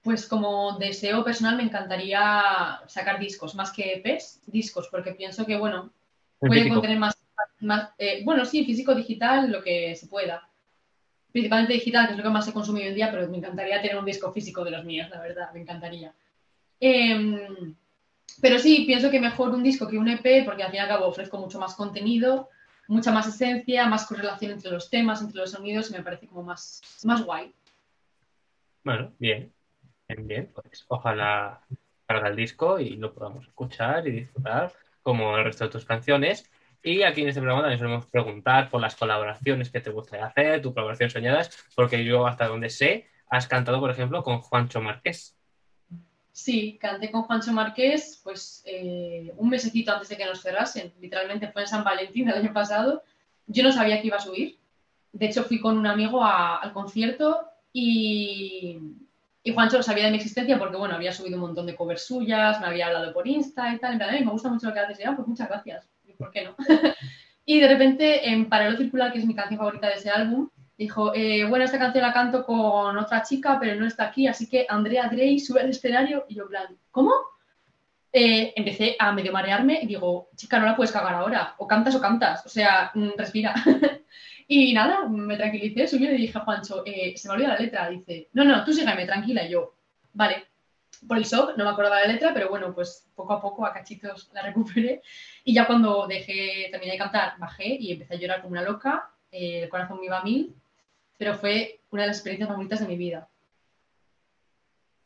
[0.00, 5.58] Pues como deseo personal me encantaría sacar discos, más que EPs, discos, porque pienso que,
[5.58, 5.92] bueno,
[6.40, 7.14] En puede contener más,
[7.60, 10.48] más eh, bueno, sí, físico, digital, lo que se pueda.
[11.36, 13.82] Principalmente digital, que es lo que más he consumido hoy en día, pero me encantaría
[13.82, 16.14] tener un disco físico de los míos, la verdad, me encantaría.
[16.80, 17.76] Em,
[18.40, 20.88] pero sí, pienso que mejor un disco que un EP, porque al fin y al
[20.88, 22.48] cabo ofrezco mucho más contenido,
[22.88, 26.42] mucha más esencia, más correlación entre los temas, entre los sonidos, y me parece como
[26.42, 27.52] más, más guay.
[28.82, 29.52] Bueno, bien.
[30.08, 30.50] Bien, bien.
[30.54, 31.60] Pues ojalá
[32.08, 34.72] salga el disco y lo podamos escuchar y disfrutar
[35.02, 36.50] como el resto de tus canciones.
[36.86, 40.62] Y aquí en este programa también solemos preguntar por las colaboraciones que te gustaría hacer,
[40.62, 45.34] tus colaboraciones soñadas, porque yo hasta donde sé, has cantado, por ejemplo, con Juancho Márquez.
[46.30, 50.92] Sí, canté con Juancho Márquez pues eh, un mesecito antes de que nos cerrasen.
[51.00, 53.02] Literalmente fue en San Valentín del año pasado.
[53.48, 54.56] Yo no sabía que iba a subir.
[55.12, 58.78] De hecho, fui con un amigo al concierto y,
[59.52, 62.68] Juancho sabía de mi existencia porque, bueno, había subido un montón de covers suyas, me
[62.68, 63.94] había hablado por Insta y tal.
[63.94, 65.00] En plan, "Ay, me gusta mucho lo que haces.
[65.00, 65.88] Y, "Ah, pues muchas gracias.
[66.16, 66.56] ¿Y por qué no?
[67.44, 70.48] y de repente, en Paralelo Circular, que es mi canción favorita de ese álbum,
[70.78, 74.46] Dijo, eh, bueno, esta canción la canto con otra chica, pero no está aquí, así
[74.46, 77.14] que Andrea Drey sube al escenario y yo, plan, ¿cómo?
[78.18, 81.94] eh, empecé a medio marearme y digo, chica, no la puedes cagar ahora, o cantas
[81.96, 83.54] o cantas, o sea, mm, respira.
[84.48, 87.58] y nada, me tranquilicé, subí y le dije a Juancho, eh, se me olvidó la
[87.58, 89.74] letra, dice, no, no, tú sígueme, tranquila, yo,
[90.14, 90.46] vale.
[91.06, 93.72] Por el shock no me acordaba la letra, pero bueno, pues poco a poco, a
[93.72, 95.02] cachitos la recuperé.
[95.44, 99.10] Y ya cuando dejé, terminé de cantar, bajé y empecé a llorar como una loca,
[99.30, 100.54] eh, el corazón me iba a mil,
[101.18, 103.28] pero fue una de las experiencias más bonitas de mi vida.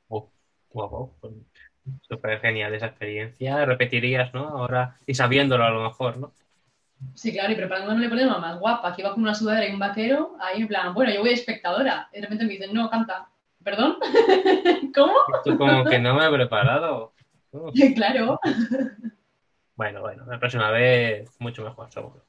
[0.08, 0.30] Oh,
[0.72, 1.44] wow, wow.
[2.08, 3.64] Súper genial esa experiencia.
[3.64, 4.48] Repetirías, ¿no?
[4.48, 6.32] Ahora, y sabiéndolo a lo mejor, ¿no?
[7.14, 9.78] Sí, claro, y preparándome le ponemos más guapa, que iba con una sudadera y un
[9.78, 12.08] vaquero, ahí en plan, bueno, yo voy de espectadora.
[12.12, 13.28] Y de repente me dicen, no, canta.
[13.62, 13.96] ¿Perdón?
[14.94, 15.14] ¿Cómo?
[15.36, 17.12] Esto como que no me he preparado.
[17.52, 17.72] Uh.
[17.96, 18.38] claro.
[19.74, 22.24] Bueno, bueno, la próxima vez mucho mejor, seguro.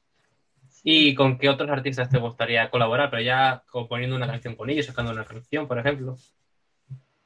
[0.82, 3.08] ¿Y con qué otros artistas te gustaría colaborar?
[3.08, 6.16] Pero ya componiendo una canción con ellos, sacando una canción, por ejemplo.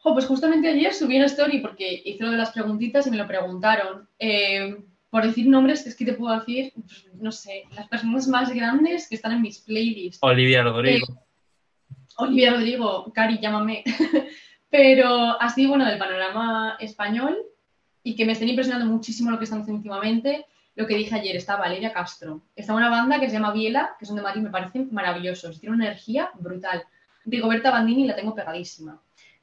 [0.03, 3.17] Oh, pues justamente ayer subí una story porque hice lo de las preguntitas y me
[3.17, 4.07] lo preguntaron.
[4.19, 4.77] Eh,
[5.09, 8.53] por decir nombres, que es que te puedo decir, pues, no sé, las personas más
[8.53, 10.19] grandes que están en mis playlists.
[10.21, 11.07] Olivia Rodrigo.
[11.09, 11.26] Eh,
[12.17, 13.85] Olivia Rodrigo, Cari, llámame.
[14.71, 17.39] Pero así, bueno, del panorama español
[18.03, 21.37] y que me estén impresionando muchísimo lo que están haciendo últimamente, lo que dije ayer,
[21.37, 22.43] está Valeria Castro.
[22.55, 25.59] Está una banda que se llama Biela, que son de Madrid, me parecen maravillosos.
[25.59, 26.85] Tiene una energía brutal.
[27.25, 29.01] Rigoberta Bandini la tengo pegadísima.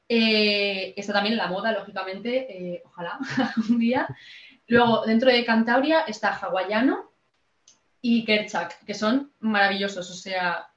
[0.08, 3.18] Eh, está también en la moda, lógicamente, eh, ojalá
[3.56, 4.06] algún día.
[4.66, 7.10] Luego, dentro de Cantabria está Hawaiano
[8.00, 10.68] y Kerchak, que son maravillosos, o sea,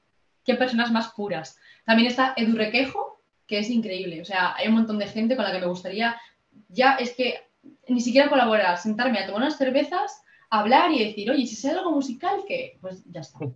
[0.44, 1.60] qué personas más puras.
[1.88, 5.46] También está Edu Requejo, que es increíble, o sea, hay un montón de gente con
[5.46, 6.20] la que me gustaría,
[6.68, 7.48] ya es que
[7.88, 11.94] ni siquiera colaborar, sentarme a tomar unas cervezas, hablar y decir, oye, si sé algo
[11.94, 13.40] musical, que pues ya está.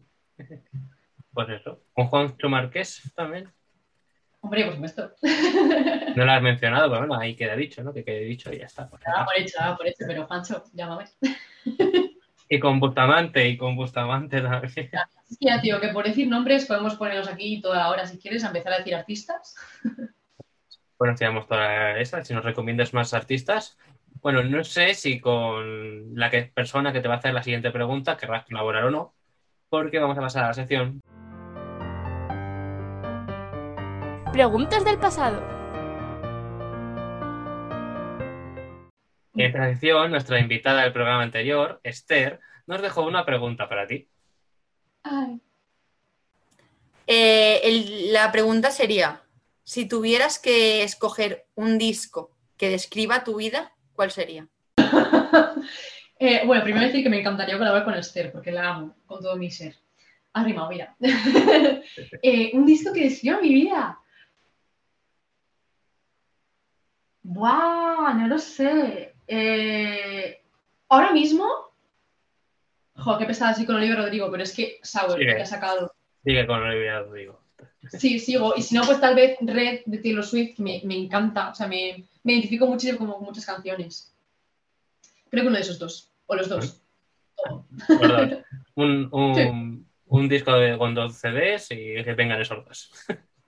[1.34, 3.50] Pues eso, con Juancho Márquez también.
[4.42, 5.12] Hombre, por supuesto.
[6.16, 7.94] No lo has mencionado, pero bueno, ahí queda dicho, ¿no?
[7.94, 8.90] Que quede dicho y ya está.
[9.08, 11.06] Nada por hecho, nada por hecho, pero Juancho, llámame.
[12.50, 14.66] Y con Bustamante, y con Bustamante también.
[14.66, 14.74] Es
[15.40, 18.44] que ya, tío, que por decir nombres podemos ponernos aquí toda la hora, si quieres,
[18.44, 19.56] a empezar a decir artistas.
[20.98, 23.76] Bueno, digamos toda esa, si nos recomiendas más artistas.
[24.22, 27.72] Bueno, no sé si con la que, persona que te va a hacer la siguiente
[27.72, 29.16] pregunta querrás colaborar o no,
[29.70, 31.02] porque vamos a pasar a la sección
[34.32, 35.42] Preguntas del pasado.
[39.34, 44.11] En esta sección, nuestra invitada del programa anterior, Esther, nos dejó una pregunta para ti.
[45.04, 45.40] Ay.
[47.08, 49.22] Eh, el- la pregunta sería,
[49.64, 54.48] si tuvieras que escoger un disco que describa tu vida, ¿cuál sería?
[56.24, 59.36] Eh, bueno, primero decir que me encantaría colaborar con Esther, porque la amo con todo
[59.38, 59.76] mi ser.
[60.34, 60.96] Ha rimado, mira.
[62.22, 63.98] Eh, un disco que describa mi vida.
[67.24, 68.14] ¡Buah!
[68.14, 69.16] No lo sé.
[70.90, 71.71] Ahora mismo.
[73.04, 75.26] Jo, qué pesada así con Olivia Rodrigo, pero es que Sour, Sí.
[75.26, 75.94] que ha sacado.
[76.24, 77.42] Sigue con Olivia Rodrigo.
[77.90, 78.54] Sí, sigo.
[78.56, 81.50] Y si no, pues tal vez Red de Taylor Swift, me, me encanta.
[81.50, 84.14] O sea, me, me identifico muchísimo como con muchas canciones.
[85.30, 86.12] Creo que uno de esos dos.
[86.28, 86.82] O los dos.
[88.76, 92.92] Un, un, un disco de, con dos CDs y que vengan esos dos.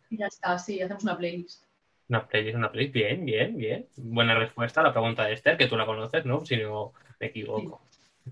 [0.09, 1.63] Y ya está, sí, hacemos una playlist.
[2.09, 2.93] Una playlist, una playlist.
[2.93, 3.87] Bien, bien, bien.
[3.97, 6.43] Buena respuesta a la pregunta de Esther, que tú la conoces, ¿no?
[6.45, 7.81] Si no me equivoco.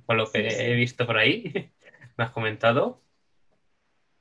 [0.06, 1.52] Con lo que he visto por ahí,
[2.18, 3.02] me has comentado.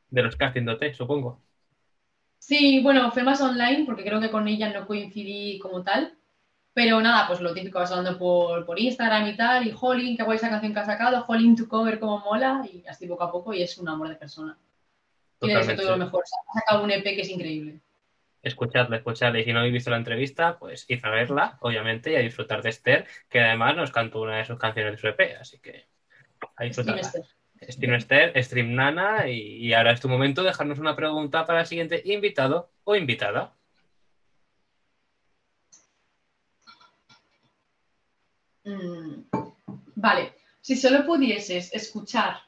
[0.09, 1.41] De los castings de OT, supongo.
[2.39, 6.17] Sí, bueno, fue más online porque creo que con ella no coincidí como tal.
[6.73, 9.67] Pero nada, pues lo típico, vas hablando por, por Instagram y tal.
[9.67, 11.23] Y Jolín, qué guay esa canción que ha sacado.
[11.23, 12.67] Jolín, tu cover, cómo mola.
[12.73, 13.53] Y así poco a poco.
[13.53, 14.57] Y es un amor de persona.
[15.39, 15.77] Totalmente.
[15.77, 16.25] todo lo mejor.
[16.25, 17.81] Ha sacado un EP que es increíble.
[18.43, 19.41] Escuchadla, escuchadla.
[19.41, 22.63] Y si no habéis visto la entrevista, pues id a verla, obviamente, y a disfrutar
[22.63, 25.37] de Esther, que además nos cantó una de sus canciones de su EP.
[25.41, 25.87] Así que
[26.57, 27.01] a disfrutarla.
[27.01, 27.25] Esther.
[27.69, 31.61] Stream Esther, Stream Nana, y, y ahora es tu momento de dejarnos una pregunta para
[31.61, 33.55] el siguiente invitado o invitada.
[38.65, 39.25] Mm,
[40.03, 40.33] Vale,
[40.63, 42.39] si solo pudieses escuchar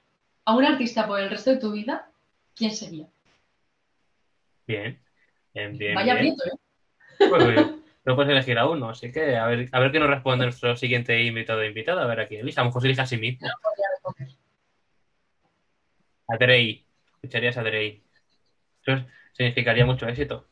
[0.47, 2.11] a un artista por el resto de tu vida,
[2.55, 3.07] ¿quién sería?
[4.67, 4.99] Bien,
[5.55, 5.95] bien, bien.
[5.95, 6.35] Vaya bien.
[6.35, 6.51] ¿eh?
[7.29, 7.67] Pues, pues,
[8.05, 10.77] no puedes elegir a uno, así que a ver, a ver qué nos responde nuestro
[10.77, 12.03] siguiente invitado o invitada.
[12.03, 13.49] A ver aquí, Elisa, a lo mejor se elige a sí mismo.
[13.93, 14.29] Responder.
[16.29, 18.03] A Drey, escucharías a Drey.
[18.87, 20.49] Eso significaría mucho éxito.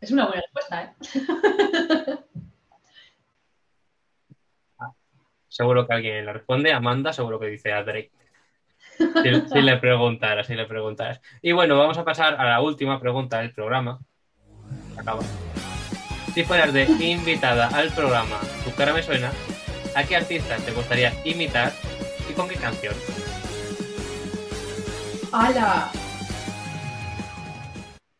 [0.00, 2.18] Es una buena respuesta, ¿eh?
[5.52, 6.72] Seguro que alguien le responde.
[6.72, 8.10] Amanda seguro que dice a Drake.
[8.98, 11.20] Si, si le preguntaras, si le preguntaras.
[11.40, 13.98] Y bueno, vamos a pasar a la última pregunta del programa.
[14.96, 15.22] Acaba.
[16.34, 19.30] Si fueras de invitada al programa Tu cara me suena,
[19.94, 21.72] ¿a qué artista te gustaría imitar
[22.30, 22.94] y con qué canción?
[25.32, 25.90] ¡Hala!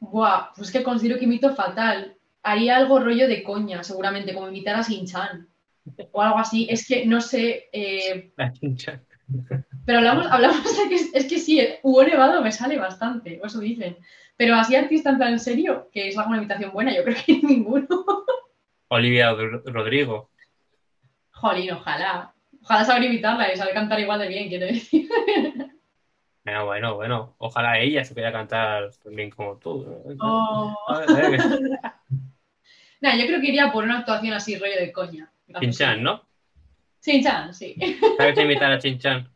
[0.01, 2.16] Buah, pues es que considero que imito fatal.
[2.43, 5.49] Haría algo rollo de coña, seguramente, como imitar a Shin-Chan.
[6.12, 6.66] O algo así.
[6.70, 7.68] Es que no sé.
[7.73, 9.01] eh, La chincha.
[9.87, 13.47] Pero hablamos, hablamos de que es, es que sí, Hugo Nevado me sale bastante, o
[13.47, 13.97] eso dicen.
[14.37, 17.87] Pero así artista en plan serio, que es alguna imitación buena, yo creo que ninguno.
[18.89, 20.30] Olivia Ro- Rodrigo.
[21.30, 22.33] Jolín, ojalá.
[22.62, 25.09] Ojalá saber imitarla y saber cantar igual de bien, quiero decir.
[26.45, 27.35] Bueno, bueno, bueno.
[27.39, 29.85] Ojalá ella supiera cantar también como tú.
[30.20, 30.76] Oh.
[33.01, 35.33] Nada, yo creo que iría por una actuación así, rollo de coña.
[35.59, 36.24] Chin-Chan, ¿no?
[37.05, 37.74] Shin-Chan, sí.
[38.16, 39.28] ¿Sabes imitar a Chin-Chan?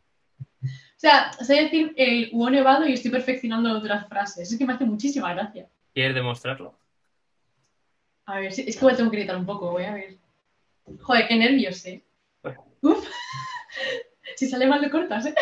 [0.97, 4.51] O sea, sé decir el Hugo Nevado y estoy perfeccionando otras frases.
[4.51, 5.69] Es que me hace muchísima gracia.
[5.93, 6.75] ¿Quieres demostrarlo?
[8.25, 10.17] A ver, sí, es que igual tengo que gritar un poco, voy a ver.
[10.99, 12.03] Joder, qué nervios, eh.
[12.81, 13.07] Uf.
[14.35, 15.35] si sale mal, lo cortas, eh.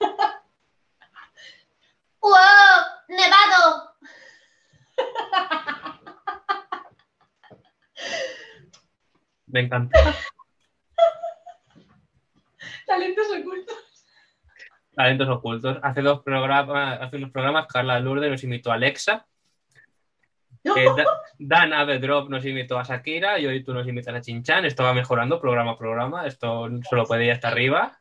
[2.20, 2.34] ¡Wow!
[3.08, 3.94] ¡Nevado!
[9.46, 9.98] Me encanta.
[12.86, 13.87] Talentos ocultos.
[14.98, 15.78] Talentos ocultos.
[15.80, 19.26] Hace dos programas, hace unos programas, Carla Lourdes nos imitó a Alexa.
[20.64, 24.64] eh, Da- Dan Avedrop nos imitó a Shakira y hoy tú nos imitas a Chin-Chan.
[24.64, 26.26] Esto va mejorando programa a programa.
[26.26, 28.00] Esto solo puede ir hasta arriba.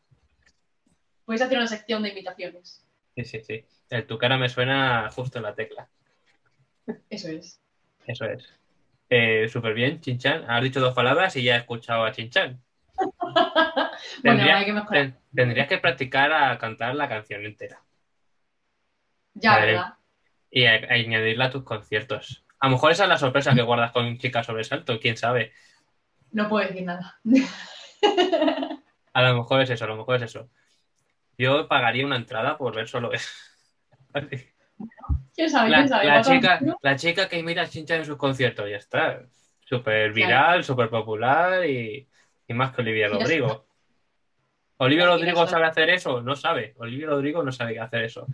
[1.26, 2.84] Puedes hacer una sección de imitaciones.
[3.16, 3.64] Sí, sí, sí.
[3.92, 5.88] El tu cara me suena justo en la tecla.
[7.12, 7.62] Eso es.
[8.08, 8.50] Eso es.
[9.10, 10.46] Eh, Súper bien, Chin-Chan.
[10.50, 12.60] Has dicho dos palabras y ya he escuchado a Chin-Chan.
[14.24, 14.94] Bueno, hay que mejorar.
[15.04, 17.82] ten- tendrías que practicar a cantar la canción entera
[19.34, 19.60] Ya.
[19.60, 19.94] ¿verdad?
[20.50, 22.46] y a- a añadirla a tus conciertos.
[22.60, 25.52] A lo mejor esa es la sorpresa que guardas con Chica Sobresalto, quién sabe.
[26.32, 27.20] No puedo decir nada.
[29.14, 30.48] A lo mejor es eso, a lo mejor es eso.
[31.40, 33.30] Yo pagaría una entrada por ver solo eso.
[35.36, 35.70] ¿Quién sabe?
[35.70, 36.06] La, ¿Quién sabe?
[36.06, 39.22] la chica, la chica que imita a Chin-Chan en sus conciertos, ya está.
[39.66, 42.08] Súper viral, súper popular y,
[42.48, 43.08] y más que Olivia.
[43.10, 43.68] Rodrigo.
[44.78, 46.22] ¿Olivia Rodrigo sabe hacer eso?
[46.22, 46.76] No sabe.
[46.78, 48.28] Olivia Rodrigo no sabe hacer eso.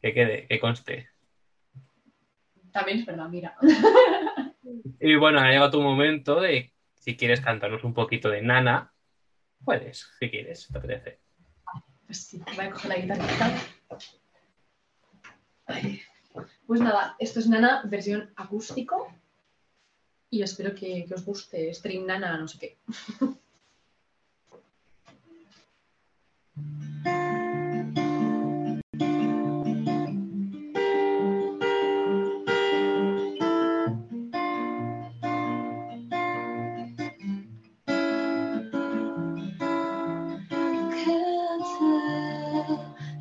[0.00, 1.08] Que quede, que conste.
[2.72, 3.56] También es verdad, mira.
[5.00, 8.92] Y bueno, ha llegado tu momento de si quieres cantarnos un poquito de Nana,
[9.64, 11.18] puedes, si quieres, te apetece.
[12.06, 13.58] Pues sí, voy a coger la guitarrita.
[15.66, 16.00] Ay.
[16.66, 19.12] Pues nada, esto es Nana versión acústico.
[20.30, 21.74] Y espero que, que os guste.
[21.74, 22.78] Stream Nana, no sé qué.
[26.54, 26.74] Quédate,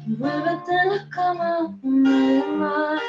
[0.06, 1.52] envuélvete en la cama
[1.84, 3.02] una vez más.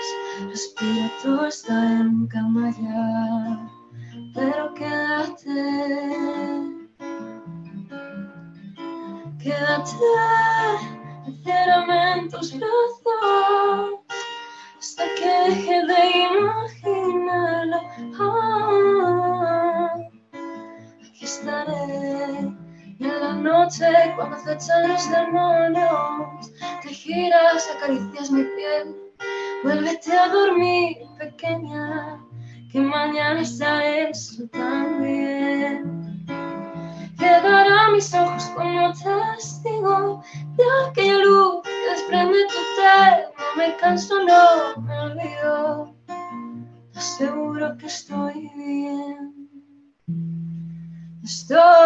[0.49, 3.68] Respira, todo está en cama ya.
[4.35, 5.72] Pero quédate,
[11.26, 14.01] enciérrame en tus brazos.
[14.78, 16.01] Hasta que deje de
[16.39, 17.80] imaginarlo.
[18.18, 19.95] Ah,
[21.01, 22.53] aquí estaré.
[22.99, 26.53] Y en la noche, cuando acechan los demonios,
[26.83, 28.97] te giras, acaricias mi piel.
[29.64, 32.20] Vuélvete a dormir, pequeña,
[32.70, 35.22] que mañana el sol también.
[37.43, 40.22] Quedará mis ojos como testigo
[40.57, 43.26] de aquella luz que desprende tu té.
[43.36, 45.93] No me canso, no me olvido.
[46.93, 49.51] Te aseguro que estoy bien.
[51.24, 51.82] Estoy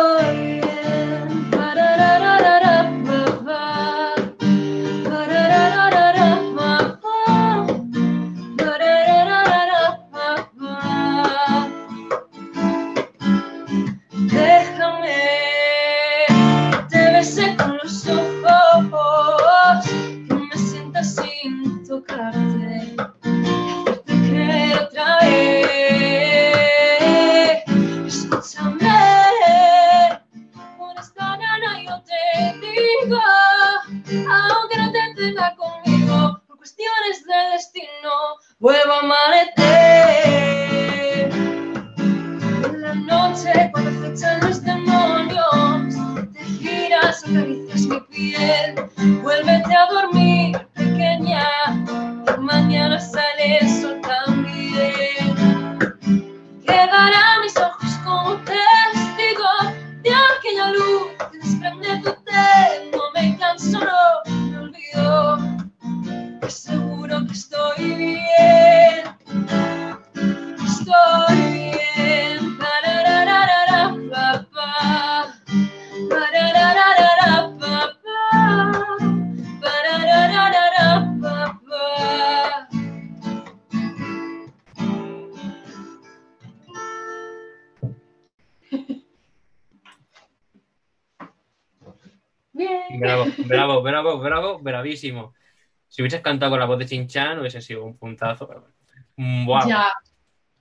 [96.26, 98.48] cantado con la voz de Chinchan, hubiese sido un puntazo.
[98.48, 98.68] Pero...
[99.16, 99.44] bueno.
[99.46, 99.92] Wow, Ya.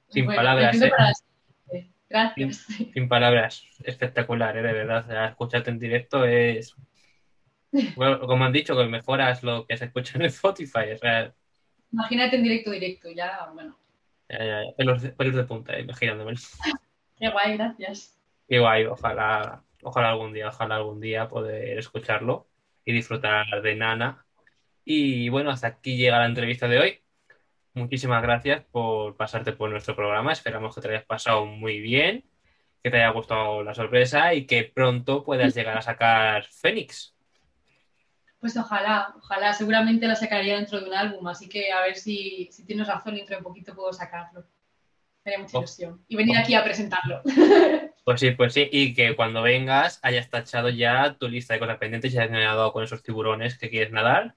[0.09, 0.89] Sin Bueno, palabras, ¿eh?
[0.89, 1.11] para.
[2.07, 2.57] Gracias.
[2.93, 3.63] sin palabras.
[3.83, 4.61] Espectacular, ¿eh?
[4.61, 5.03] de verdad.
[5.03, 6.75] O sea, escucharte en directo es.
[7.95, 10.91] Bueno, como han dicho, que mejoras lo que se escucha en Spotify.
[10.93, 11.33] O sea,
[11.91, 13.09] Imagínate en directo, directo.
[13.13, 13.77] Ya, bueno.
[14.29, 16.33] ya, ya, ya, pelos, de, pelos de punta, eh, imaginándome.
[17.17, 18.17] Qué guay, gracias.
[18.47, 22.47] Qué guay, ojalá, ojalá algún día, ojalá algún día poder escucharlo
[22.85, 24.24] y disfrutar de Nana.
[24.85, 27.01] Y bueno, hasta aquí llega la entrevista de hoy.
[27.73, 30.31] Muchísimas gracias por pasarte por nuestro programa.
[30.31, 32.23] Esperamos que te hayas pasado muy bien,
[32.83, 37.13] que te haya gustado la sorpresa y que pronto puedas llegar a sacar Fénix.
[38.39, 39.53] Pues ojalá, ojalá.
[39.53, 43.15] Seguramente la sacaría dentro de un álbum, así que a ver si, si tienes razón
[43.15, 44.45] dentro de poquito puedo sacarlo.
[45.25, 45.61] Me haría mucha Oh.
[45.61, 46.05] ilusión.
[46.07, 47.21] Y venir aquí a presentarlo.
[48.05, 51.79] Pues sí, pues sí, y que cuando vengas hayas tachado ya tu lista de cosas
[51.79, 54.35] pendientes y hayas nadado con esos tiburones que quieres nadar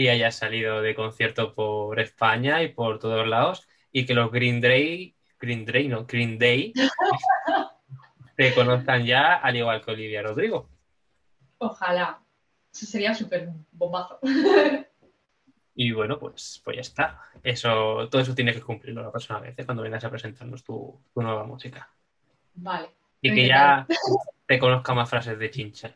[0.00, 4.58] y hayas salido de concierto por España y por todos lados y que los Green
[4.62, 6.72] Day, Green Day, no, Green Day,
[8.36, 10.70] te conozcan ya al igual que Olivia Rodrigo.
[11.58, 12.18] Ojalá.
[12.72, 14.18] Eso sería súper bombazo.
[15.74, 17.20] Y bueno, pues, pues ya está.
[17.42, 19.66] Eso, todo eso tienes que cumplirlo la próxima vez, ¿eh?
[19.66, 21.90] cuando vengas a presentarnos tu, tu nueva música.
[22.54, 22.88] Vale.
[23.20, 23.86] Y que ya
[24.46, 25.94] te conozca más frases de chincha.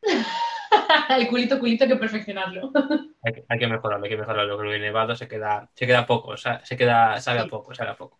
[1.10, 2.72] El culito, culito, hay que perfeccionarlo.
[3.22, 4.56] Hay que, hay que mejorarlo, hay que mejorarlo.
[4.56, 7.90] Creo que el Nevado se queda, se queda poco, se queda, sabe a poco, sabe
[7.90, 8.18] a poco.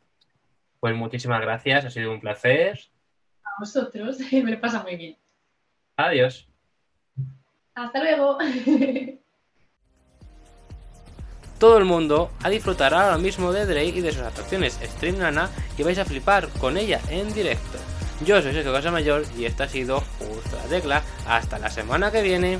[0.79, 2.79] Pues muchísimas gracias, ha sido un placer.
[3.43, 4.19] A vosotros.
[4.33, 5.17] Me lo pasa muy bien.
[5.97, 6.47] Adiós.
[7.75, 8.37] Hasta luego.
[11.59, 15.49] Todo el mundo a disfrutar ahora mismo de Drake y de sus actuaciones Stream Nana
[15.79, 17.79] y vais a flipar con ella en directo.
[18.25, 21.03] Yo soy Sergio Casamayor y esta ha sido Justo la Tecla.
[21.27, 22.59] Hasta la semana que viene.